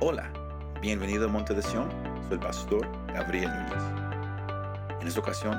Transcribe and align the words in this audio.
Hola, 0.00 0.30
bienvenido 0.80 1.26
a 1.26 1.28
Monte 1.28 1.54
de 1.54 1.62
Sion, 1.62 1.88
soy 2.24 2.34
el 2.34 2.40
pastor 2.40 2.86
Gabriel 3.08 3.50
Núñez. 3.50 5.00
En 5.00 5.08
esta 5.08 5.20
ocasión, 5.20 5.58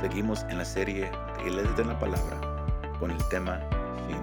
seguimos 0.00 0.42
en 0.44 0.58
la 0.58 0.64
serie 0.64 1.10
Realidades 1.38 1.76
de 1.76 1.84
la 1.84 1.98
Palabra 1.98 2.40
con 2.98 3.10
el 3.10 3.28
tema 3.28 3.60
Fin, 4.06 4.20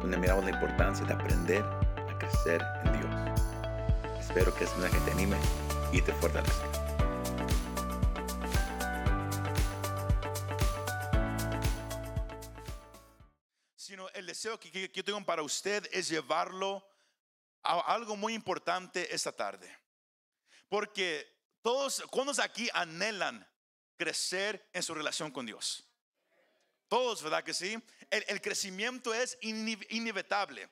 donde 0.00 0.16
miramos 0.18 0.44
la 0.44 0.50
importancia 0.50 1.06
de 1.06 1.14
aprender 1.14 1.62
a 1.62 2.18
crecer 2.18 2.62
en 2.84 2.92
Dios. 3.00 3.14
Espero 4.18 4.54
que 4.54 4.64
esta 4.64 4.76
mensaje 4.78 5.00
te 5.04 5.12
anime 5.12 5.36
y 5.92 6.00
te 6.02 6.12
fortalezca. 6.14 6.66
sino 13.76 14.08
el 14.10 14.26
deseo 14.26 14.58
que, 14.58 14.70
que- 14.70 14.90
yo 14.92 15.04
tengo 15.04 15.22
para 15.24 15.42
usted 15.42 15.86
es 15.92 16.08
llevarlo 16.08 16.82
algo 17.64 18.16
muy 18.16 18.34
importante 18.34 19.14
esta 19.14 19.32
tarde. 19.32 19.76
Porque 20.68 21.26
todos, 21.62 22.02
¿cuántos 22.10 22.38
aquí 22.38 22.68
anhelan 22.74 23.46
crecer 23.96 24.68
en 24.72 24.82
su 24.82 24.94
relación 24.94 25.30
con 25.30 25.46
Dios? 25.46 25.88
Todos, 26.88 27.22
¿verdad 27.22 27.42
que 27.42 27.54
sí? 27.54 27.82
El, 28.10 28.40
crecimiento 28.40 29.12
es 29.14 29.38
inevitable. 29.40 30.68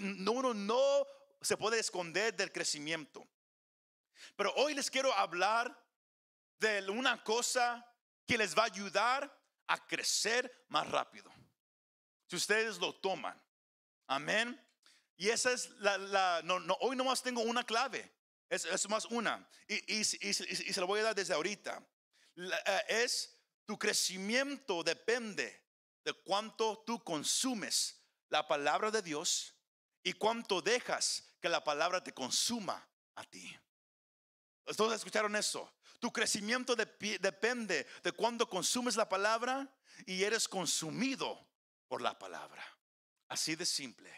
Uno 0.00 0.54
no 0.54 1.06
se 1.40 1.56
puede 1.56 1.78
esconder 1.78 2.34
del 2.34 2.52
crecimiento. 2.52 3.26
Pero 4.36 4.52
hoy 4.54 4.74
les 4.74 4.90
quiero 4.90 5.12
hablar 5.14 5.76
de 6.58 6.88
una 6.90 7.22
cosa 7.24 7.86
que 8.26 8.38
les 8.38 8.56
va 8.56 8.62
a 8.62 8.66
ayudar 8.66 9.38
a 9.66 9.86
crecer 9.86 10.64
más 10.68 10.88
rápido 10.88 11.30
si 12.30 12.36
ustedes 12.36 12.78
lo 12.78 12.94
toman. 12.94 13.36
Amén. 14.06 14.58
Y 15.20 15.28
esa 15.28 15.52
es 15.52 15.68
la, 15.80 15.98
la- 15.98 16.40
no, 16.44 16.58
no, 16.60 16.78
hoy 16.80 16.96
nomás 16.96 17.22
tengo 17.22 17.42
una 17.42 17.62
clave. 17.62 18.10
Es, 18.48 18.64
es 18.64 18.88
más 18.88 19.04
una. 19.04 19.46
Y, 19.68 19.74
y- 19.74 20.00
y- 20.00 20.28
y- 20.30 20.72
se 20.72 20.80
lo 20.80 20.86
voy 20.86 21.00
a 21.00 21.02
dar 21.02 21.14
desde 21.14 21.34
ahorita. 21.34 21.86
La- 22.36 22.58
eh, 22.64 22.84
es 23.04 23.38
tu 23.66 23.78
crecimiento 23.78 24.82
depende 24.82 25.62
de 26.06 26.14
cuánto 26.24 26.82
tú 26.86 27.04
consumes 27.04 28.00
la 28.30 28.48
palabra 28.48 28.90
de 28.90 29.02
Dios 29.02 29.54
y 30.02 30.14
cuánto 30.14 30.62
dejas 30.62 31.34
que 31.38 31.50
la 31.50 31.62
palabra 31.62 32.02
te 32.02 32.14
consuma 32.14 32.82
a 33.14 33.22
ti. 33.24 33.54
¿Todos 34.74 34.94
escucharon 34.94 35.36
eso? 35.36 35.70
Tu 35.98 36.10
crecimiento 36.10 36.74
depende 36.74 37.86
de 38.02 38.12
cuándo 38.12 38.48
consumes 38.48 38.96
la 38.96 39.06
palabra 39.06 39.68
y 40.06 40.24
eres 40.24 40.48
consumido 40.48 41.46
por 41.88 42.00
la 42.00 42.18
palabra. 42.18 42.64
Así 43.28 43.54
de 43.54 43.66
simple. 43.66 44.10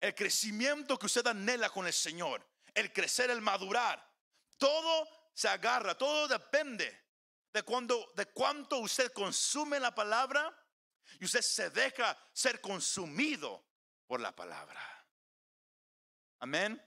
El 0.00 0.14
crecimiento 0.14 0.98
que 0.98 1.06
usted 1.06 1.26
anhela 1.26 1.70
con 1.70 1.86
el 1.86 1.92
Señor, 1.92 2.46
el 2.74 2.92
crecer, 2.92 3.30
el 3.30 3.40
madurar, 3.40 4.06
todo 4.58 5.08
se 5.34 5.48
agarra, 5.48 5.96
todo 5.96 6.28
depende 6.28 7.04
de 7.52 7.62
cuando 7.62 8.12
de 8.14 8.26
cuánto 8.26 8.78
usted 8.78 9.10
consume 9.12 9.80
la 9.80 9.94
palabra 9.94 10.54
y 11.20 11.24
usted 11.24 11.40
se 11.40 11.70
deja 11.70 12.16
ser 12.32 12.60
consumido 12.60 13.64
por 14.06 14.20
la 14.20 14.34
palabra. 14.34 14.80
Amén. 16.40 16.80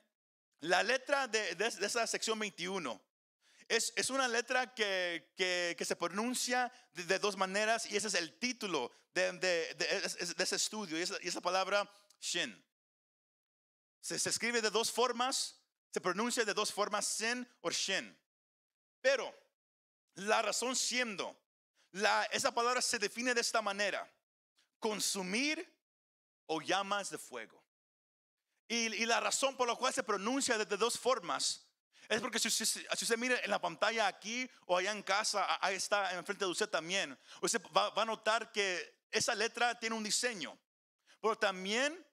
La 0.62 0.84
letra 0.84 1.28
de, 1.28 1.56
esa 1.82 2.06
sección 2.06 2.38
21 2.38 3.02
es, 3.68 3.94
es 3.96 4.10
una 4.10 4.28
letra 4.28 4.74
que, 4.74 5.34
que- 5.36 5.86
se 5.86 5.96
pronuncia 5.96 6.72
de, 6.94 7.18
dos 7.18 7.38
maneras 7.38 7.86
y 7.86 7.96
ese 7.96 8.08
es 8.08 8.14
el 8.16 8.38
título 8.38 8.92
de, 9.14 9.32
de- 9.34 9.74
de- 9.76 9.98
es- 10.06 10.16
es- 10.20 10.36
de 10.36 10.44
ese 10.44 10.56
estudio. 10.58 10.98
Y 11.00 11.28
esa 11.28 11.42
palabra, 11.42 11.90
shin. 12.20 12.64
Se, 14.02 14.16
escribe 14.16 14.62
de 14.62 14.70
dos 14.70 14.92
formas, 14.92 15.62
se 15.92 16.02
pronuncia 16.02 16.46
de 16.46 16.54
dos 16.54 16.72
formas, 16.72 17.06
sin 17.06 17.48
o 17.62 17.70
shin. 17.70 18.18
Pero 19.02 19.34
la 20.16 20.42
razón 20.42 20.76
siendo, 20.76 21.38
la, 21.92 22.24
esa 22.26 22.54
palabra 22.54 22.82
se 22.82 23.00
define 23.00 23.34
de 23.34 23.42
esta 23.42 23.62
manera. 23.62 24.10
Consumir 24.80 25.68
o 26.46 26.62
llamas 26.62 27.10
de 27.10 27.18
fuego. 27.18 27.64
Y, 28.68 28.88
y 28.96 29.06
la 29.06 29.20
razón 29.20 29.58
por 29.58 29.68
la 29.68 29.76
cual 29.76 29.94
se 29.94 30.04
pronuncia 30.04 30.58
de, 30.58 30.78
dos 30.78 30.98
formas 30.98 31.66
es 32.08 32.22
porque 32.22 32.40
si 32.40 32.48
usted, 32.48 33.18
mira 33.18 33.40
en 33.44 33.52
la 33.52 33.62
pantalla 33.62 34.08
aquí 34.08 34.50
o 34.66 34.78
allá 34.78 34.92
en 34.92 35.04
casa, 35.04 35.58
ahí 35.62 35.76
está 35.76 36.16
enfrente 36.16 36.46
de 36.46 36.52
usted 36.52 36.68
también, 36.68 37.18
usted 37.42 37.62
va, 37.76 37.92
va 37.92 38.02
a 38.02 38.06
notar 38.06 38.52
que 38.52 39.06
esa 39.12 39.36
letra 39.36 39.78
tiene 39.80 39.96
un 39.96 40.04
diseño. 40.04 40.58
Pero 41.22 41.38
también 41.38 42.06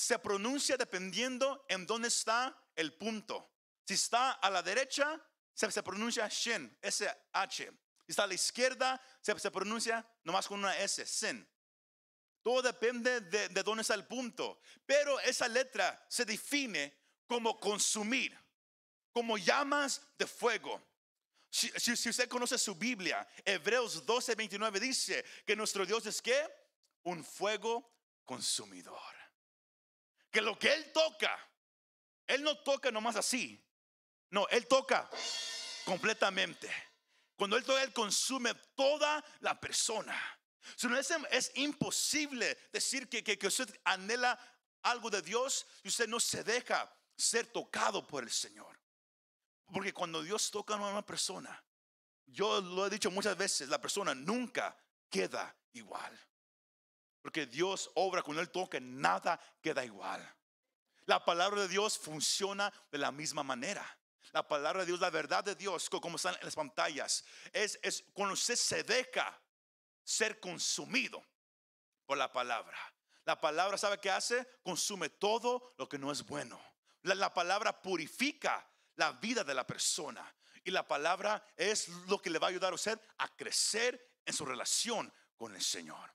se 0.00 0.18
pronuncia 0.18 0.78
dependiendo 0.78 1.66
en 1.68 1.86
dónde 1.86 2.08
está 2.08 2.56
el 2.74 2.94
punto. 2.94 3.50
Si 3.86 3.94
está 3.94 4.32
a 4.32 4.48
la 4.48 4.62
derecha, 4.62 5.20
se, 5.52 5.82
pronuncia 5.82 6.26
shin, 6.28 6.74
S-H. 6.80 7.64
Si 8.06 8.10
está 8.12 8.24
a 8.24 8.26
la 8.26 8.32
izquierda, 8.34 8.98
se, 9.20 9.50
pronuncia 9.50 10.06
nomás 10.24 10.48
con 10.48 10.60
una 10.60 10.76
S, 10.78 11.04
sin. 11.04 11.46
Todo 12.42 12.62
depende 12.62 13.20
de, 13.20 13.50
de 13.50 13.62
dónde 13.62 13.82
está 13.82 13.92
el 13.94 14.06
punto. 14.06 14.60
Pero 14.86 15.20
esa 15.20 15.46
letra 15.48 16.02
se 16.08 16.24
define 16.24 16.96
como 17.26 17.60
consumir, 17.60 18.34
como 19.12 19.36
llamas 19.36 20.00
de 20.16 20.26
fuego. 20.26 20.82
Si, 21.50 21.68
si- 21.78 21.96
si 21.96 22.08
usted 22.08 22.26
conoce 22.28 22.56
su 22.56 22.74
Biblia, 22.74 23.28
Hebreos 23.44 24.06
12, 24.06 24.34
29 24.34 24.80
dice 24.80 25.22
que 25.44 25.54
nuestro 25.54 25.84
Dios 25.84 26.06
es 26.06 26.22
que 26.22 26.48
un 27.02 27.22
fuego 27.22 27.92
consumidor. 28.24 29.19
Que 30.30 30.40
lo 30.40 30.58
que 30.58 30.72
Él 30.72 30.92
toca, 30.92 31.36
Él 32.26 32.42
no 32.42 32.58
toca 32.58 32.90
nomás 32.90 33.16
así. 33.16 33.62
No, 34.30 34.46
Él 34.48 34.66
toca 34.66 35.10
completamente. 35.84 36.70
Cuando 37.36 37.56
Él 37.56 37.64
toca, 37.64 37.82
Él 37.82 37.92
consume 37.92 38.54
toda 38.74 39.24
la 39.40 39.58
persona. 39.58 40.16
Si 40.76 40.86
no, 40.86 40.96
es, 40.96 41.52
imposible 41.54 42.56
decir 42.72 43.08
que, 43.08 43.24
que, 43.24 43.38
que 43.38 43.46
usted 43.46 43.74
anhela 43.84 44.38
algo 44.82 45.10
de 45.10 45.22
Dios 45.22 45.66
y 45.82 45.88
usted 45.88 46.06
no 46.06 46.20
se 46.20 46.44
deja 46.44 46.94
ser 47.16 47.46
tocado 47.46 48.06
por 48.06 48.22
el 48.22 48.30
Señor. 48.30 48.78
Porque 49.66 49.92
cuando 49.92 50.22
Dios 50.22 50.50
toca 50.50 50.74
a 50.74 50.76
una 50.76 51.04
persona, 51.04 51.64
yo 52.26 52.60
lo 52.60 52.86
he 52.86 52.90
dicho 52.90 53.10
muchas 53.10 53.36
veces, 53.36 53.68
la 53.68 53.80
persona 53.80 54.14
nunca 54.14 54.76
queda 55.08 55.56
igual. 55.72 56.18
Porque 57.22 57.46
Dios 57.46 57.90
obra 57.94 58.22
cuando 58.22 58.40
Él 58.40 58.50
toca, 58.50 58.78
nada 58.80 59.38
queda 59.62 59.84
igual. 59.84 60.26
La 61.06 61.24
palabra 61.24 61.62
de 61.62 61.68
Dios 61.68 61.98
funciona 61.98 62.72
de 62.90 62.98
la 62.98 63.10
misma 63.10 63.42
manera. 63.42 63.84
La 64.32 64.46
palabra 64.46 64.80
de 64.80 64.86
Dios, 64.86 65.00
la 65.00 65.10
verdad 65.10 65.42
de 65.42 65.54
Dios, 65.56 65.90
co- 65.90 66.00
como 66.00 66.16
están 66.16 66.34
en 66.36 66.44
las 66.44 66.54
pantallas, 66.54 67.24
es, 67.52 67.78
es 67.82 68.04
cuando 68.12 68.34
usted 68.34 68.54
se 68.56 68.82
deja 68.84 69.38
ser 70.04 70.38
consumido 70.40 71.22
por 72.06 72.16
la 72.16 72.32
palabra. 72.32 72.78
La 73.24 73.40
palabra, 73.40 73.76
¿sabe 73.76 73.98
qué 73.98 74.10
hace? 74.10 74.46
Consume 74.62 75.08
todo 75.10 75.74
lo 75.78 75.88
que 75.88 75.98
no 75.98 76.10
es 76.12 76.24
bueno. 76.24 76.60
La, 77.02 77.14
la 77.14 77.34
palabra 77.34 77.82
purifica 77.82 78.66
la 78.96 79.12
vida 79.12 79.42
de 79.44 79.54
la 79.54 79.66
persona. 79.66 80.32
Y 80.62 80.70
la 80.70 80.86
palabra 80.86 81.44
es 81.56 81.88
lo 82.08 82.20
que 82.20 82.30
le 82.30 82.38
va 82.38 82.46
a 82.46 82.50
ayudar 82.50 82.72
a 82.72 82.76
usted 82.76 83.00
a 83.18 83.28
crecer 83.36 84.20
en 84.24 84.32
su 84.34 84.44
relación 84.44 85.12
con 85.36 85.54
el 85.54 85.62
Señor. 85.62 86.12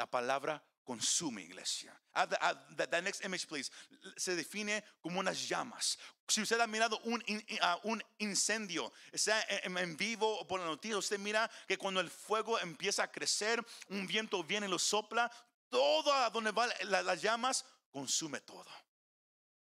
La 0.00 0.06
palabra 0.06 0.64
consume, 0.82 1.42
iglesia. 1.42 1.92
Add 2.14 2.30
the, 2.30 2.36
add 2.40 2.90
the- 2.90 3.02
next 3.02 3.22
image, 3.22 3.46
please. 3.46 3.70
Se 4.16 4.34
define 4.34 4.82
como 5.02 5.20
unas 5.20 5.46
llamas. 5.46 5.98
Si 6.26 6.40
usted 6.40 6.58
ha 6.58 6.66
mirado 6.66 6.98
un, 7.04 7.22
ah, 7.60 7.78
un 7.82 8.02
incendio, 8.16 8.90
sea 9.12 9.44
en, 9.62 9.96
vivo 9.98 10.38
o 10.40 10.46
por 10.48 10.58
la 10.58 10.64
noticia, 10.64 10.96
usted 10.96 11.18
mira 11.18 11.50
que 11.68 11.76
cuando 11.76 12.00
el 12.00 12.08
fuego 12.10 12.58
empieza 12.58 13.02
a 13.02 13.12
crecer, 13.12 13.62
un 13.90 14.06
viento 14.06 14.42
viene 14.42 14.68
y 14.68 14.70
lo 14.70 14.78
sopla, 14.78 15.30
todo 15.68 16.10
a 16.14 16.30
donde 16.30 16.50
van 16.50 16.70
la- 16.84 17.02
las 17.02 17.20
llamas, 17.20 17.66
consume 17.90 18.40
todo. 18.40 18.70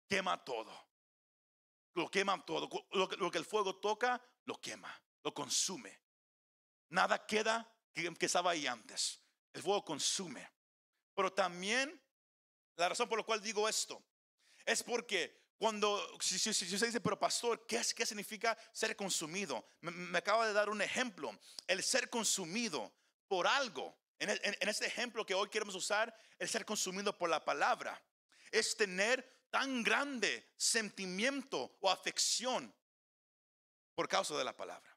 Quema 0.08 0.42
todo. 0.42 0.72
Lo 1.94 2.10
quema 2.10 2.42
todo. 2.42 2.70
Lo 2.92 3.30
que, 3.30 3.36
el 3.36 3.44
fuego 3.44 3.76
toca, 3.76 4.18
lo 4.46 4.58
quema, 4.58 4.98
lo 5.22 5.34
consume. 5.34 6.00
Nada 6.88 7.26
queda 7.26 7.70
que, 7.92 8.14
que 8.14 8.24
estaba 8.26 8.52
ahí 8.52 8.66
antes. 8.66 9.21
El 9.52 9.62
fuego 9.62 9.84
consume. 9.84 10.48
Pero 11.14 11.32
también 11.32 12.00
la 12.76 12.88
razón 12.88 13.08
por 13.08 13.18
la 13.18 13.24
cual 13.24 13.42
digo 13.42 13.68
esto 13.68 14.02
es 14.64 14.82
porque 14.82 15.40
cuando, 15.58 16.00
si, 16.20 16.38
si- 16.38 16.52
si 16.54 16.74
usted 16.74 16.86
dice, 16.88 17.00
pero 17.00 17.18
pastor, 17.18 17.66
¿qué, 17.66 17.76
es, 17.76 17.94
qué 17.94 18.04
significa 18.06 18.56
ser 18.72 18.96
consumido? 18.96 19.64
Me, 19.80 20.18
acaba 20.18 20.46
de 20.46 20.52
dar 20.52 20.68
un 20.70 20.80
ejemplo. 20.82 21.38
El 21.66 21.82
ser 21.82 22.08
consumido 22.10 22.92
por 23.28 23.46
algo, 23.46 23.96
en- 24.18 24.30
en 24.30 24.68
este 24.68 24.86
ejemplo 24.86 25.24
que 25.26 25.34
hoy 25.34 25.48
queremos 25.48 25.74
usar, 25.74 26.14
el 26.38 26.48
ser 26.48 26.64
consumido 26.64 27.16
por 27.16 27.28
la 27.30 27.44
palabra, 27.44 28.02
es 28.50 28.76
tener 28.76 29.46
tan 29.50 29.82
grande 29.82 30.52
sentimiento 30.56 31.76
o 31.80 31.90
afección 31.90 32.74
por 33.94 34.08
causa 34.08 34.36
de 34.36 34.44
la 34.44 34.56
palabra. 34.56 34.96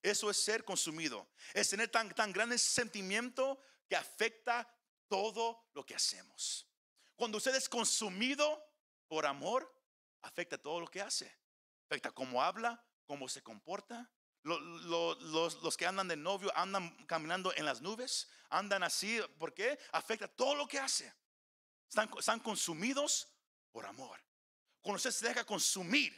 Eso 0.00 0.30
es 0.30 0.36
ser 0.42 0.64
consumido. 0.64 1.28
Es 1.52 1.68
tener 1.70 1.88
tan, 1.90 2.14
tan 2.14 2.32
grande 2.32 2.56
sentimiento 2.56 3.60
que 3.88 3.96
afecta 3.96 4.68
todo 5.08 5.70
lo 5.74 5.84
que 5.84 5.94
hacemos. 5.94 6.66
Cuando 7.16 7.38
usted 7.38 7.54
es 7.54 7.68
consumido 7.68 8.62
por 9.08 9.26
amor, 9.26 9.72
afecta 10.22 10.58
todo 10.58 10.80
lo 10.80 10.86
que 10.88 11.00
hace. 11.00 11.34
Afecta 11.86 12.12
cómo 12.12 12.42
habla, 12.42 12.84
cómo 13.06 13.28
se 13.28 13.42
comporta. 13.42 14.10
Lo- 14.42 14.60
lo- 14.60 15.14
los, 15.16 15.76
que 15.76 15.86
andan 15.86 16.08
de 16.08 16.16
novio 16.16 16.52
andan 16.54 16.94
caminando 17.06 17.52
en 17.56 17.64
las 17.64 17.80
nubes, 17.80 18.28
andan 18.50 18.82
así. 18.82 19.20
¿Por 19.38 19.52
qué? 19.52 19.78
Afecta 19.92 20.28
todo 20.28 20.54
lo 20.54 20.66
que 20.68 20.78
hace. 20.78 21.12
Están, 21.88 22.40
consumidos 22.40 23.28
por 23.72 23.86
amor. 23.86 24.22
Cuando 24.82 24.96
usted 24.96 25.10
se 25.10 25.26
deja 25.28 25.44
consumir 25.44 26.14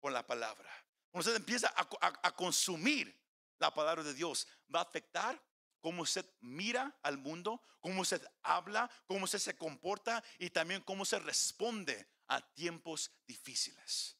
por 0.00 0.12
la 0.12 0.26
palabra, 0.26 0.70
cuando 1.10 1.30
usted 1.30 1.36
empieza 1.40 1.72
a 1.76 2.32
consumir 2.32 3.16
la 3.58 3.72
palabra 3.72 4.02
de 4.02 4.12
Dios, 4.12 4.46
va 4.72 4.80
a 4.80 4.82
afectar 4.82 5.40
cómo 5.84 6.00
usted 6.00 6.24
mira 6.40 6.98
al 7.02 7.18
mundo, 7.18 7.60
cómo 7.78 8.00
usted 8.00 8.26
habla, 8.42 8.90
cómo 9.06 9.26
usted 9.26 9.38
se 9.38 9.54
comporta 9.54 10.24
y 10.38 10.48
también 10.48 10.80
cómo 10.80 11.04
se 11.04 11.18
responde 11.18 12.08
a 12.26 12.40
tiempos 12.54 13.10
difíciles. 13.26 14.16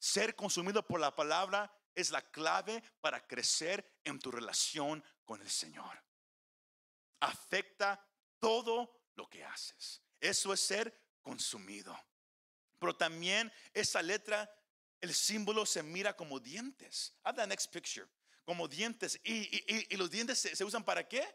Ser 0.00 0.34
consumido 0.34 0.84
por 0.84 0.98
la 0.98 1.14
palabra 1.14 1.72
es 1.94 2.10
la 2.10 2.28
clave 2.32 2.82
para 3.00 3.24
crecer 3.24 4.00
en 4.02 4.18
tu 4.18 4.32
relación 4.32 5.04
con 5.24 5.40
el 5.40 5.48
Señor. 5.48 6.04
Afecta 7.20 8.04
todo 8.40 9.12
lo 9.14 9.30
que 9.30 9.44
haces. 9.44 10.02
Eso 10.18 10.52
es 10.52 10.58
ser 10.58 11.20
consumido. 11.22 11.96
Pero 12.80 12.96
también 12.96 13.52
esa 13.72 14.02
letra, 14.02 14.52
el 15.00 15.14
símbolo 15.14 15.64
se 15.66 15.84
mira 15.84 16.16
como 16.16 16.40
dientes. 16.40 17.14
Have 17.22 17.40
the 17.40 17.46
next 17.46 17.72
picture. 17.72 18.08
Como 18.44 18.68
dientes. 18.68 19.20
¿Y, 19.24 19.86
y- 19.92 19.96
los 19.96 20.10
dientes 20.10 20.38
se, 20.38 20.64
usan 20.64 20.84
para 20.84 21.06
qué? 21.06 21.26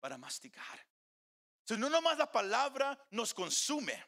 Para 0.00 0.18
masticar. 0.18 0.86
Si 1.64 1.76
no 1.76 1.88
nomás 1.88 2.18
la 2.18 2.30
palabra 2.30 2.98
nos 3.10 3.32
consume. 3.32 4.04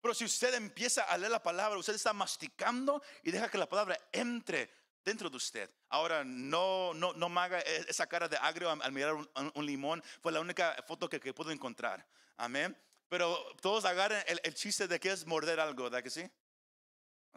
Pero 0.00 0.12
si 0.14 0.24
usted 0.24 0.52
empieza 0.54 1.02
a 1.04 1.16
leer 1.16 1.30
la 1.30 1.42
palabra, 1.42 1.78
usted 1.78 1.94
está 1.94 2.12
masticando 2.12 3.02
y 3.22 3.30
deja 3.30 3.48
que 3.50 3.56
la 3.56 3.68
palabra 3.68 3.98
entre 4.12 4.70
dentro 5.02 5.30
de 5.30 5.36
usted. 5.36 5.70
Ahora, 5.88 6.24
no, 6.24 6.92
no, 6.92 7.14
no 7.14 7.28
me 7.30 7.40
haga 7.40 7.60
e- 7.60 7.86
esa 7.88 8.06
cara 8.06 8.28
de 8.28 8.36
agrio 8.36 8.70
al 8.70 8.92
mirar 8.92 9.14
un, 9.14 9.66
limón. 9.66 10.02
Fue 10.20 10.32
la 10.32 10.40
única 10.40 10.76
foto 10.86 11.08
que, 11.08 11.20
que 11.20 11.32
puedo 11.32 11.50
encontrar. 11.50 12.06
Amén. 12.36 12.76
Pero 13.08 13.38
todos 13.62 13.84
agarren 13.86 14.22
el, 14.26 14.40
el 14.44 14.54
chiste 14.54 14.86
de 14.88 15.00
que 15.00 15.12
es 15.12 15.24
morder 15.24 15.60
algo, 15.60 15.84
¿verdad 15.84 16.02
que 16.02 16.10
sí? 16.10 16.28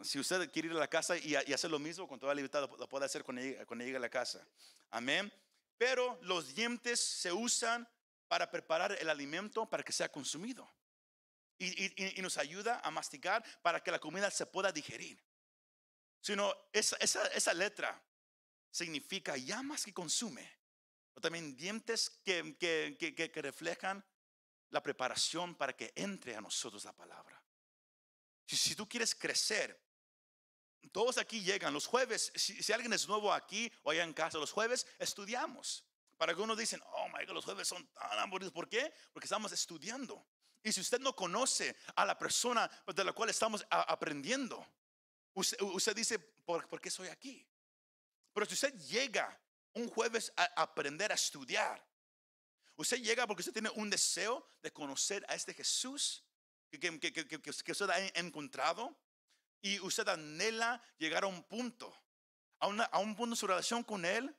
Si 0.02 0.18
usted 0.18 0.50
quiere 0.50 0.68
ir 0.68 0.74
a 0.74 0.78
la 0.78 0.88
casa 0.88 1.16
y, 1.16 1.34
hacer 1.34 1.70
lo 1.70 1.78
mismo 1.78 2.06
con 2.06 2.20
toda 2.20 2.34
libertad, 2.34 2.68
lo, 2.78 2.88
puede 2.88 3.06
hacer 3.06 3.24
cuando 3.24 3.42
llegue, 3.42 3.66
cuando 3.66 3.84
llegue 3.84 3.96
a 3.96 4.00
la 4.00 4.08
casa. 4.08 4.46
Amén. 4.90 5.32
Pero 5.76 6.18
los 6.22 6.54
dientes 6.54 7.00
se 7.00 7.32
usan 7.32 7.88
para 8.28 8.50
preparar 8.50 8.92
el 9.00 9.08
alimento 9.08 9.68
para 9.68 9.82
que 9.82 9.92
sea 9.92 10.10
consumido. 10.10 10.68
Y, 11.60 12.20
nos 12.22 12.38
ayuda 12.38 12.80
a 12.84 12.90
masticar 12.90 13.44
para 13.62 13.82
que 13.82 13.90
la 13.90 13.98
comida 13.98 14.30
se 14.30 14.46
pueda 14.46 14.70
digerir. 14.70 15.20
Sino 16.20 16.54
esa, 16.72 16.96
esa, 16.98 17.54
letra 17.54 18.00
significa 18.70 19.36
ya 19.36 19.62
más 19.62 19.84
que 19.84 19.92
consume, 19.92 20.48
pero 21.12 21.22
también 21.22 21.56
dientes 21.56 22.10
que, 22.24 23.32
reflejan 23.34 24.04
la 24.70 24.82
preparación 24.82 25.56
para 25.56 25.74
que 25.74 25.92
entre 25.96 26.36
a 26.36 26.40
nosotros 26.40 26.84
la 26.84 26.92
palabra. 26.92 27.42
Si 28.46 28.76
tú 28.76 28.88
quieres 28.88 29.14
crecer, 29.14 29.80
todos 30.92 31.18
aquí 31.18 31.42
llegan 31.42 31.74
los 31.74 31.86
jueves. 31.86 32.32
Si, 32.34 32.72
alguien 32.72 32.92
es 32.92 33.08
nuevo 33.08 33.32
aquí 33.32 33.70
o 33.82 33.90
allá 33.90 34.04
en 34.04 34.12
casa, 34.12 34.38
los 34.38 34.52
jueves 34.52 34.86
estudiamos. 34.98 35.84
Para 36.16 36.30
algunos 36.30 36.56
dicen, 36.58 36.80
oh 36.84 37.08
my 37.08 37.24
God, 37.26 37.34
los 37.34 37.44
jueves 37.44 37.68
son 37.68 37.86
tan 37.88 38.18
aburridos. 38.18 38.52
¿Por 38.52 38.68
qué? 38.68 38.92
Porque 39.12 39.26
estamos 39.26 39.52
estudiando. 39.52 40.26
Y 40.62 40.72
si 40.72 40.80
usted 40.80 41.00
no 41.00 41.14
conoce 41.14 41.76
a 41.94 42.04
la 42.04 42.18
persona 42.18 42.68
de 42.86 43.04
la 43.04 43.12
cual 43.12 43.30
estamos 43.30 43.64
aprendiendo, 43.70 44.66
usted, 45.34 45.60
usted 45.62 45.94
dice, 45.94 46.18
¿por, 46.18 46.80
qué 46.80 46.90
soy 46.90 47.08
aquí? 47.08 47.46
Pero 48.32 48.46
si 48.46 48.54
usted 48.54 48.74
llega 48.74 49.40
un 49.74 49.88
jueves 49.88 50.32
a 50.36 50.44
aprender 50.62 51.12
a 51.12 51.14
estudiar, 51.14 51.84
usted 52.76 52.98
llega 52.98 53.26
porque 53.26 53.42
usted 53.42 53.52
tiene 53.52 53.70
un 53.70 53.88
deseo 53.88 54.44
de 54.60 54.72
conocer 54.72 55.24
a 55.28 55.34
este 55.34 55.54
Jesús 55.54 56.24
que- 56.70 56.80
que 56.80 57.70
usted 57.70 57.90
ha 57.90 57.98
encontrado 58.18 58.96
y 59.60 59.78
usted 59.80 60.08
anhela 60.08 60.80
llegar 60.98 61.24
a 61.24 61.26
un 61.26 61.42
punto, 61.42 61.94
a, 62.60 62.68
un 62.98 63.14
punto 63.16 63.34
de 63.34 63.36
su 63.36 63.46
relación 63.46 63.82
con 63.82 64.04
Él, 64.04 64.34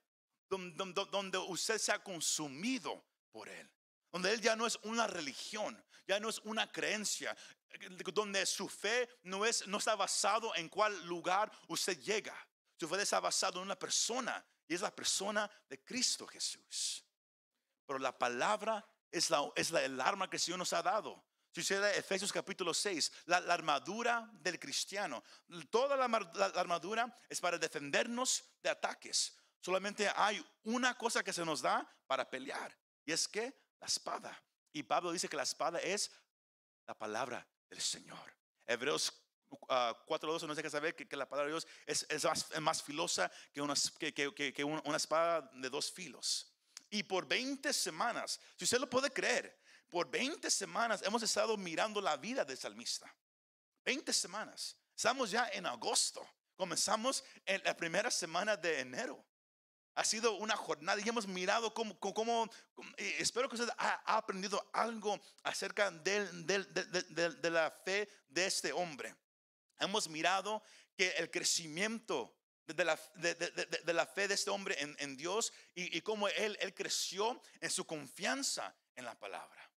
don- 0.49 0.75
don- 0.75 0.93
don- 0.93 1.11
donde 1.11 1.37
usted 1.37 1.77
se 1.77 1.91
ha 1.91 2.03
consumido 2.03 3.03
por 3.31 3.49
Él, 3.49 3.69
donde 4.11 4.31
Él 4.33 4.41
ya 4.41 4.55
no 4.55 4.65
es 4.65 4.77
una 4.83 5.07
religión, 5.07 5.83
ya 6.07 6.19
no 6.19 6.29
es 6.29 6.39
una 6.39 6.71
creencia, 6.71 7.35
eh, 7.69 7.89
donde 8.13 8.45
su 8.45 8.67
fe 8.67 9.07
no, 9.23 9.45
es, 9.45 9.67
no 9.67 9.77
está 9.77 9.95
basado 9.95 10.55
en 10.55 10.69
cuál 10.69 11.05
lugar 11.05 11.51
usted 11.67 11.99
llega, 11.99 12.35
su 12.79 12.87
fe 12.87 13.01
está 13.01 13.19
basado 13.19 13.59
en 13.59 13.65
una 13.65 13.77
persona 13.77 14.43
y 14.67 14.73
es 14.73 14.81
la 14.81 14.95
persona 14.95 15.49
de 15.67 15.83
Cristo 15.83 16.25
Jesús. 16.27 17.03
Pero 17.85 17.99
la 17.99 18.17
palabra 18.17 18.85
es, 19.11 19.29
la, 19.29 19.51
es 19.55 19.71
el 19.71 19.99
arma 19.99 20.29
que 20.29 20.37
el 20.37 20.39
Señor 20.41 20.59
nos 20.59 20.73
ha 20.73 20.81
dado. 20.81 21.23
Lee 21.61 21.97
Efesios 21.97 22.31
capítulo 22.31 22.73
6, 22.73 23.11
la, 23.25 23.39
la 23.39 23.53
armadura 23.53 24.29
del 24.33 24.59
cristiano, 24.59 25.23
toda 25.69 25.95
la, 25.95 26.07
la- 26.07 26.49
la 26.49 26.59
armadura 26.61 27.17
es 27.27 27.39
para 27.41 27.57
defendernos 27.57 28.43
de 28.63 28.69
ataques. 28.69 29.35
Solamente 29.61 30.09
hay 30.15 30.43
una 30.63 30.97
cosa 30.97 31.23
que 31.23 31.33
se 31.33 31.43
nos 31.45 31.61
da 31.61 31.87
para 32.07 32.29
pelear 32.29 32.75
y 33.05 33.11
es 33.11 33.27
que 33.27 33.53
la 33.79 33.87
espada. 33.87 34.41
Y 34.71 34.83
Pablo 34.83 35.11
dice 35.11 35.27
que 35.27 35.35
la 35.37 35.43
espada 35.43 35.79
es 35.79 36.11
la 36.87 36.93
palabra 36.97 37.45
del 37.69 37.81
Señor. 37.81 38.33
Hebreos 38.65 39.11
ah, 39.67 39.95
4.12 40.07 40.47
nos 40.47 40.55
deja 40.57 40.69
saber 40.69 40.95
que, 40.95 41.07
que 41.07 41.15
la 41.17 41.27
palabra 41.27 41.47
de 41.47 41.53
Dios 41.53 41.67
es, 41.85 42.05
es 42.09 42.23
más, 42.23 42.59
más 42.61 42.83
filosa 42.83 43.31
que 43.51 43.61
una, 43.61 43.73
que- 43.97 44.53
que 44.53 44.63
una 44.63 44.81
una 44.85 44.97
espada 44.97 45.41
de 45.55 45.69
dos 45.69 45.91
filos. 45.91 46.53
Y 46.91 47.03
por 47.03 47.27
20 47.27 47.71
semanas, 47.73 48.39
si 48.57 48.63
usted 48.63 48.79
lo 48.79 48.89
puede 48.89 49.11
creer, 49.11 49.59
por 49.89 50.09
20 50.09 50.49
semanas 50.51 51.01
hemos 51.03 51.23
estado 51.23 51.57
mirando 51.57 51.99
la 52.01 52.17
vida 52.17 52.45
del 52.45 52.57
salmista. 52.57 53.13
20 53.85 54.13
semanas. 54.13 54.75
Estamos 54.95 55.31
ya 55.31 55.49
en 55.53 55.65
agosto. 55.65 56.25
Comenzamos 56.55 57.23
en 57.45 57.63
la 57.63 57.75
primera 57.75 58.11
semana 58.11 58.55
de 58.57 58.81
enero. 58.81 59.25
Ha 59.95 60.03
sido 60.03 60.33
una 60.35 60.55
jornada 60.55 61.01
y 61.03 61.09
hemos 61.09 61.27
mirado 61.27 61.73
cómo, 61.73 61.97
cómo- 61.99 62.49
espero 62.97 63.49
que 63.49 63.55
usted 63.55 63.69
ha, 63.77 64.17
aprendido 64.17 64.69
algo 64.73 65.19
acerca 65.43 65.89
del- 65.91 66.45
de, 66.45 67.49
la 67.49 67.71
fe 67.83 68.07
de 68.27 68.45
este 68.45 68.71
hombre. 68.71 69.15
Hemos 69.79 70.07
mirado 70.07 70.61
que 70.95 71.09
el 71.11 71.31
crecimiento 71.31 72.35
de 72.67 72.85
la, 72.85 72.95
fe 74.05 74.27
de 74.27 74.33
este 74.35 74.49
hombre 74.51 74.77
en, 74.79 75.17
Dios 75.17 75.51
y, 75.73 75.97
y 75.97 76.01
cómo 76.01 76.27
él 76.27 76.73
creció 76.75 77.41
en 77.59 77.71
su 77.71 77.85
confianza 77.85 78.75
en 78.95 79.05
la 79.05 79.17
palabra. 79.17 79.68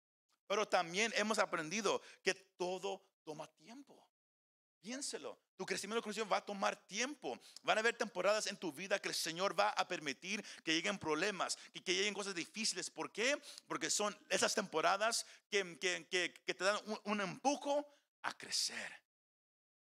Pero 0.51 0.67
también 0.67 1.13
hemos 1.15 1.39
aprendido 1.39 2.01
que 2.21 2.33
todo 2.33 3.01
toma 3.23 3.47
tiempo. 3.55 4.05
Piénselo, 4.81 5.39
tu 5.55 5.65
crecimiento 5.65 6.01
cristiano 6.03 6.29
va 6.29 6.37
a 6.39 6.45
tomar 6.45 6.75
tiempo. 6.87 7.39
Van 7.63 7.77
a 7.77 7.79
haber 7.79 7.95
temporadas 7.95 8.47
en 8.47 8.57
tu 8.57 8.73
vida 8.73 8.99
que 8.99 9.07
el 9.07 9.15
Señor 9.15 9.57
va 9.57 9.69
a 9.69 9.87
permitir 9.87 10.43
que 10.65 10.73
lleguen 10.73 10.99
problemas, 10.99 11.55
que, 11.71 11.81
que 11.81 11.93
lleguen 11.93 12.13
cosas 12.13 12.35
difíciles. 12.35 12.89
¿Por 12.89 13.13
qué? 13.13 13.41
Porque 13.65 13.89
son 13.89 14.13
esas 14.27 14.53
temporadas 14.53 15.25
que, 15.49 15.79
que- 15.79 16.05
que- 16.09 16.33
que 16.45 16.53
te 16.53 16.65
dan 16.65 16.81
un, 16.85 16.99
un 17.05 17.21
empujo 17.21 17.87
a 18.21 18.37
crecer. 18.37 18.91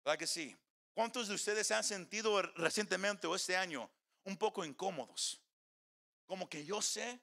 ¿Verdad 0.06 0.20
que 0.20 0.28
sí? 0.28 0.56
¿Cuántos 0.94 1.30
de 1.30 1.34
ustedes 1.34 1.66
se 1.66 1.74
han 1.74 1.84
sentido 1.84 2.44
recientemente 2.44 3.26
o 3.26 3.34
este 3.34 3.58
año 3.58 3.90
un 4.24 4.38
poco 4.38 4.64
incómodos? 4.64 5.42
Como 6.28 6.48
que 6.48 6.64
yo 6.64 6.80
sé 6.80 7.20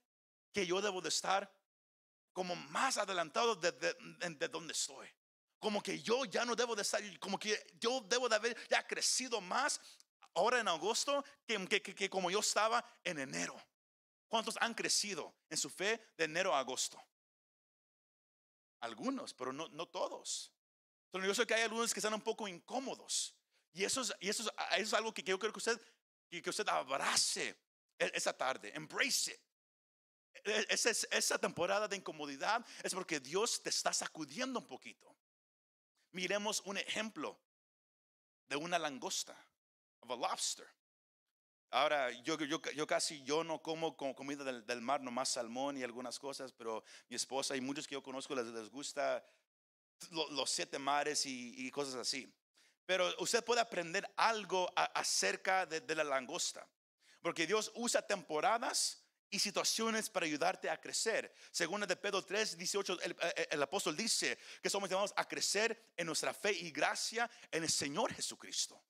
que 0.52 0.66
yo 0.66 0.80
debo 0.82 1.00
de 1.00 1.10
estar 1.10 1.55
como 2.36 2.54
más 2.54 2.98
adelantado 2.98 3.56
de, 3.56 3.72
de- 3.72 3.94
de- 3.94 4.28
de 4.34 4.48
donde 4.48 4.74
estoy. 4.74 5.08
Como 5.58 5.82
que 5.82 6.02
yo 6.02 6.26
ya 6.26 6.44
no 6.44 6.54
debo 6.54 6.76
de 6.76 6.82
estar, 6.82 7.00
como 7.18 7.38
que 7.38 7.58
yo 7.80 8.02
debo 8.02 8.28
de 8.28 8.36
haber 8.36 8.68
ya 8.68 8.86
crecido 8.86 9.40
más 9.40 9.80
ahora 10.34 10.60
en 10.60 10.68
agosto 10.68 11.24
que, 11.46 11.66
que- 11.66 11.94
que- 11.94 12.10
como 12.10 12.30
yo 12.30 12.40
estaba 12.40 12.84
en 13.04 13.20
enero. 13.20 13.56
¿Cuántos 14.28 14.54
han 14.60 14.74
crecido 14.74 15.34
en 15.48 15.56
su 15.56 15.70
fe 15.70 15.98
de 16.18 16.24
enero 16.24 16.54
a 16.54 16.58
agosto? 16.58 17.02
Algunos, 18.80 19.32
pero 19.32 19.50
no, 19.54 19.68
no 19.68 19.86
todos. 19.86 20.52
Yo 21.14 21.34
sé 21.34 21.46
que 21.46 21.54
hay 21.54 21.62
algunos 21.62 21.94
que 21.94 22.00
están 22.00 22.12
un 22.12 22.20
poco 22.20 22.46
incómodos. 22.46 23.34
Y 23.72 23.82
eso 23.82 24.02
es, 24.02 24.14
y 24.20 24.28
eso 24.28 24.52
es, 24.76 24.92
algo 24.92 25.14
que, 25.14 25.22
yo 25.22 25.38
creo 25.38 25.52
que 25.54 25.58
usted, 25.58 25.80
que 26.28 26.50
usted 26.50 26.68
abrace 26.68 27.58
e- 27.98 28.10
esa 28.12 28.34
tarde. 28.36 28.72
Embrace 28.74 29.32
it. 29.32 29.40
E- 30.44 30.66
Esa, 30.68 30.90
es- 30.90 31.08
esa 31.10 31.38
temporada 31.38 31.88
de 31.88 31.96
incomodidad 31.96 32.64
es 32.82 32.94
porque 32.94 33.20
Dios 33.20 33.62
te 33.62 33.70
está 33.70 33.92
sacudiendo 33.92 34.58
un 34.60 34.66
poquito. 34.66 35.14
Miremos 36.12 36.60
un 36.64 36.78
ejemplo 36.78 37.38
de 38.48 38.56
una 38.56 38.78
langosta, 38.78 39.36
of 40.00 40.10
a 40.10 40.16
lobster. 40.16 40.66
Ahora, 41.70 42.10
yo, 42.22 42.38
yo, 42.38 42.60
yo 42.74 42.86
casi 42.86 43.22
yo 43.24 43.42
no 43.42 43.60
como 43.60 43.96
comida 43.96 44.44
del, 44.44 44.64
del 44.64 44.80
mar, 44.80 45.00
nomás 45.02 45.30
salmón 45.30 45.76
y 45.76 45.82
algunas 45.82 46.18
cosas, 46.18 46.52
pero 46.52 46.84
mi 47.08 47.16
esposa 47.16 47.56
y 47.56 47.60
muchos 47.60 47.86
que 47.86 47.94
yo 47.94 48.02
conozco 48.02 48.34
les, 48.34 48.46
les 48.46 48.70
gusta 48.70 49.24
lo- 50.10 50.30
los 50.30 50.48
siete 50.48 50.78
mares 50.78 51.26
y, 51.26 51.66
y 51.66 51.70
cosas 51.70 51.96
así. 51.96 52.32
Pero 52.86 53.12
usted 53.18 53.44
puede 53.44 53.60
aprender 53.60 54.08
algo 54.16 54.70
acerca 54.76 55.66
de, 55.66 55.80
de 55.80 55.94
la 55.96 56.04
langosta. 56.04 56.66
Porque 57.20 57.46
Dios 57.48 57.72
usa 57.74 58.00
temporadas 58.06 59.04
y 59.30 59.38
situaciones 59.38 60.08
para 60.08 60.26
ayudarte 60.26 60.70
a 60.70 60.80
crecer. 60.80 61.32
Según 61.50 61.80
de 61.82 61.96
Pedro 61.96 62.24
3, 62.24 62.56
18, 62.56 63.00
el, 63.02 63.16
el- 63.20 63.48
el 63.50 63.62
apóstol 63.62 63.96
dice 63.96 64.38
que 64.62 64.70
somos 64.70 64.88
llamados 64.88 65.12
a 65.16 65.26
crecer 65.26 65.92
en 65.96 66.06
nuestra 66.06 66.32
fe 66.32 66.52
y 66.52 66.70
gracia 66.70 67.30
en 67.50 67.62
el 67.64 67.70
Señor 67.70 68.12
Jesucristo. 68.14 68.82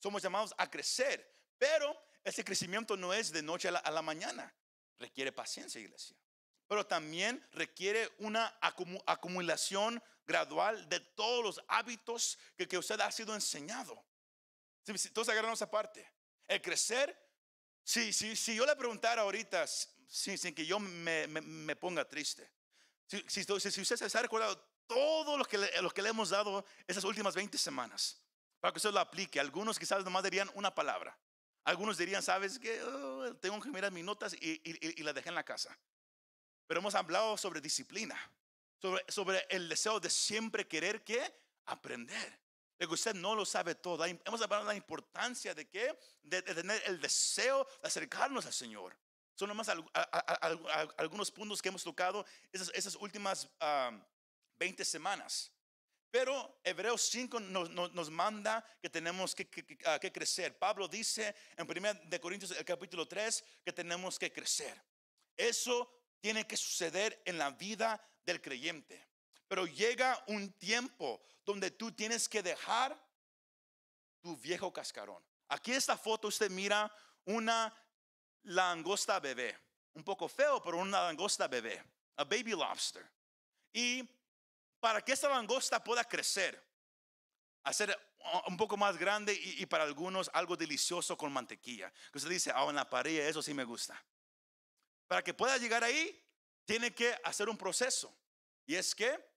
Somos 0.00 0.22
llamados 0.22 0.54
a 0.58 0.70
crecer, 0.70 1.32
pero 1.58 1.96
ese 2.24 2.44
crecimiento 2.44 2.96
no 2.96 3.12
es 3.12 3.32
de 3.32 3.42
noche 3.42 3.68
a 3.68 3.90
la, 3.90 4.02
mañana. 4.02 4.52
Requiere 4.98 5.32
paciencia, 5.32 5.80
iglesia. 5.80 6.16
Pero 6.68 6.86
también 6.86 7.44
requiere 7.52 8.10
una 8.18 8.58
acumu- 8.60 9.02
acumulación 9.06 10.02
gradual 10.24 10.88
de 10.88 11.00
todos 11.00 11.44
los 11.44 11.64
hábitos 11.68 12.38
que, 12.56 12.78
usted 12.78 13.00
ha 13.00 13.10
sido 13.10 13.34
enseñado. 13.34 14.04
Todos 15.12 15.28
agarran 15.28 15.52
esa 15.52 15.70
parte. 15.70 16.08
El 16.48 16.62
crecer, 16.62 17.16
si, 17.84 18.12
si, 18.12 18.36
si 18.36 18.54
yo 18.54 18.64
le 18.66 18.76
preguntara 18.76 19.22
ahorita, 19.22 19.66
sin, 19.66 20.54
que 20.54 20.64
yo 20.64 20.78
me, 20.78 21.76
ponga 21.76 22.08
triste, 22.08 22.50
si, 23.06 23.22
si, 23.28 23.80
usted 23.80 24.08
se 24.08 24.18
ha 24.18 24.22
recordado 24.22 24.58
todo 24.86 25.36
lo 25.36 25.44
que, 25.44 25.58
le, 25.58 25.70
que 25.94 26.02
le 26.02 26.08
hemos 26.08 26.30
dado 26.30 26.64
esas 26.86 27.04
últimas 27.04 27.34
20 27.34 27.56
semanas, 27.58 28.20
para 28.60 28.72
que 28.72 28.78
usted 28.78 28.92
lo 28.92 29.00
aplique, 29.00 29.40
algunos 29.40 29.78
quizás 29.78 30.04
nomás 30.04 30.22
dirían 30.22 30.50
una 30.54 30.74
palabra. 30.74 31.18
Algunos 31.64 31.96
dirían, 31.96 32.22
¿sabes 32.22 32.58
qué? 32.58 32.82
Oh, 32.82 33.36
tengo 33.36 33.60
que 33.60 33.70
mirar 33.70 33.92
mis 33.92 34.04
notas 34.04 34.34
y 34.40 35.02
la 35.02 35.12
dejé 35.12 35.28
en 35.28 35.36
la 35.36 35.44
casa. 35.44 35.76
Pero 36.66 36.80
hemos 36.80 36.94
hablado 36.94 37.36
sobre 37.36 37.60
disciplina, 37.60 38.18
sobre, 38.80 39.04
sobre 39.08 39.46
el 39.48 39.68
deseo 39.68 40.00
de 40.00 40.10
siempre 40.10 40.66
querer 40.66 41.04
que 41.04 41.22
aprender. 41.66 42.41
Que 42.88 42.94
usted 42.94 43.14
no 43.14 43.34
lo 43.34 43.44
sabe 43.46 43.74
todo. 43.74 44.04
Hemos 44.04 44.42
hablado 44.42 44.64
de 44.64 44.68
la 44.68 44.74
importancia 44.76 45.54
de 45.54 45.68
que 45.68 45.96
de, 46.22 46.42
tener 46.42 46.82
el 46.86 47.00
deseo 47.00 47.64
de 47.80 47.86
acercarnos 47.88 48.44
al 48.46 48.52
Señor. 48.52 48.96
Son 49.34 49.48
nomás 49.48 49.68
a- 49.68 50.90
algunos 50.98 51.30
puntos 51.30 51.62
que 51.62 51.68
hemos 51.68 51.82
tocado 51.84 52.24
esas, 52.52 52.96
últimas 52.96 53.48
ah, 53.60 53.90
20 54.58 54.84
semanas. 54.84 55.52
Pero 56.10 56.60
Hebreos 56.64 57.00
5 57.02 57.40
nos, 57.40 57.70
nos- 57.70 58.10
manda 58.10 58.62
que 58.82 58.90
tenemos 58.90 59.34
que, 59.34 59.48
que- 59.48 60.12
crecer. 60.12 60.58
Pablo 60.58 60.86
dice 60.86 61.34
en 61.56 61.66
1 61.66 61.94
de 62.04 62.20
Corintios 62.20 62.50
el 62.50 62.64
capítulo 62.64 63.06
3 63.08 63.42
que 63.64 63.72
tenemos 63.72 64.18
que 64.18 64.30
crecer. 64.32 64.78
Eso 65.36 65.90
tiene 66.20 66.46
que 66.46 66.56
suceder 66.56 67.22
en 67.24 67.38
la 67.38 67.50
vida 67.50 67.98
del 68.26 68.40
creyente. 68.42 69.08
Pero 69.52 69.66
llega 69.66 70.18
un 70.28 70.50
tiempo 70.54 71.20
donde 71.44 71.70
tú 71.70 71.92
tienes 71.92 72.26
que 72.26 72.42
dejar 72.42 72.98
tu 74.22 74.34
viejo 74.34 74.72
cascarón. 74.72 75.22
Aquí 75.48 75.72
esta 75.72 75.98
foto 75.98 76.28
usted 76.28 76.50
mira 76.50 76.90
una 77.26 77.70
langosta 78.44 79.20
bebé. 79.20 79.54
Un 79.92 80.04
poco 80.04 80.26
feo, 80.26 80.62
pero 80.62 80.78
una 80.78 81.02
langosta 81.02 81.48
bebé. 81.48 81.84
A 82.16 82.24
baby 82.24 82.52
lobster. 82.52 83.06
Y 83.74 84.08
para 84.80 85.02
que 85.02 85.12
esta 85.12 85.28
langosta 85.28 85.84
pueda 85.84 86.02
crecer, 86.02 86.58
hacer 87.64 87.94
un 88.46 88.56
poco 88.56 88.78
más 88.78 88.96
grande 88.96 89.34
y, 89.34 89.66
para 89.66 89.84
algunos 89.84 90.30
algo 90.32 90.56
delicioso 90.56 91.14
con 91.14 91.30
mantequilla. 91.30 91.92
Que 92.10 92.16
usted 92.16 92.30
dice, 92.30 92.52
ah, 92.54 92.64
en 92.70 92.76
la 92.76 92.88
parrilla, 92.88 93.28
eso 93.28 93.42
sí 93.42 93.52
me 93.52 93.64
gusta. 93.64 94.02
Para 95.06 95.22
que 95.22 95.34
pueda 95.34 95.58
llegar 95.58 95.84
ahí, 95.84 96.18
tiene 96.64 96.94
que 96.94 97.14
hacer 97.22 97.50
un 97.50 97.58
proceso. 97.58 98.16
Y 98.64 98.76
es 98.76 98.94
que 98.94 99.31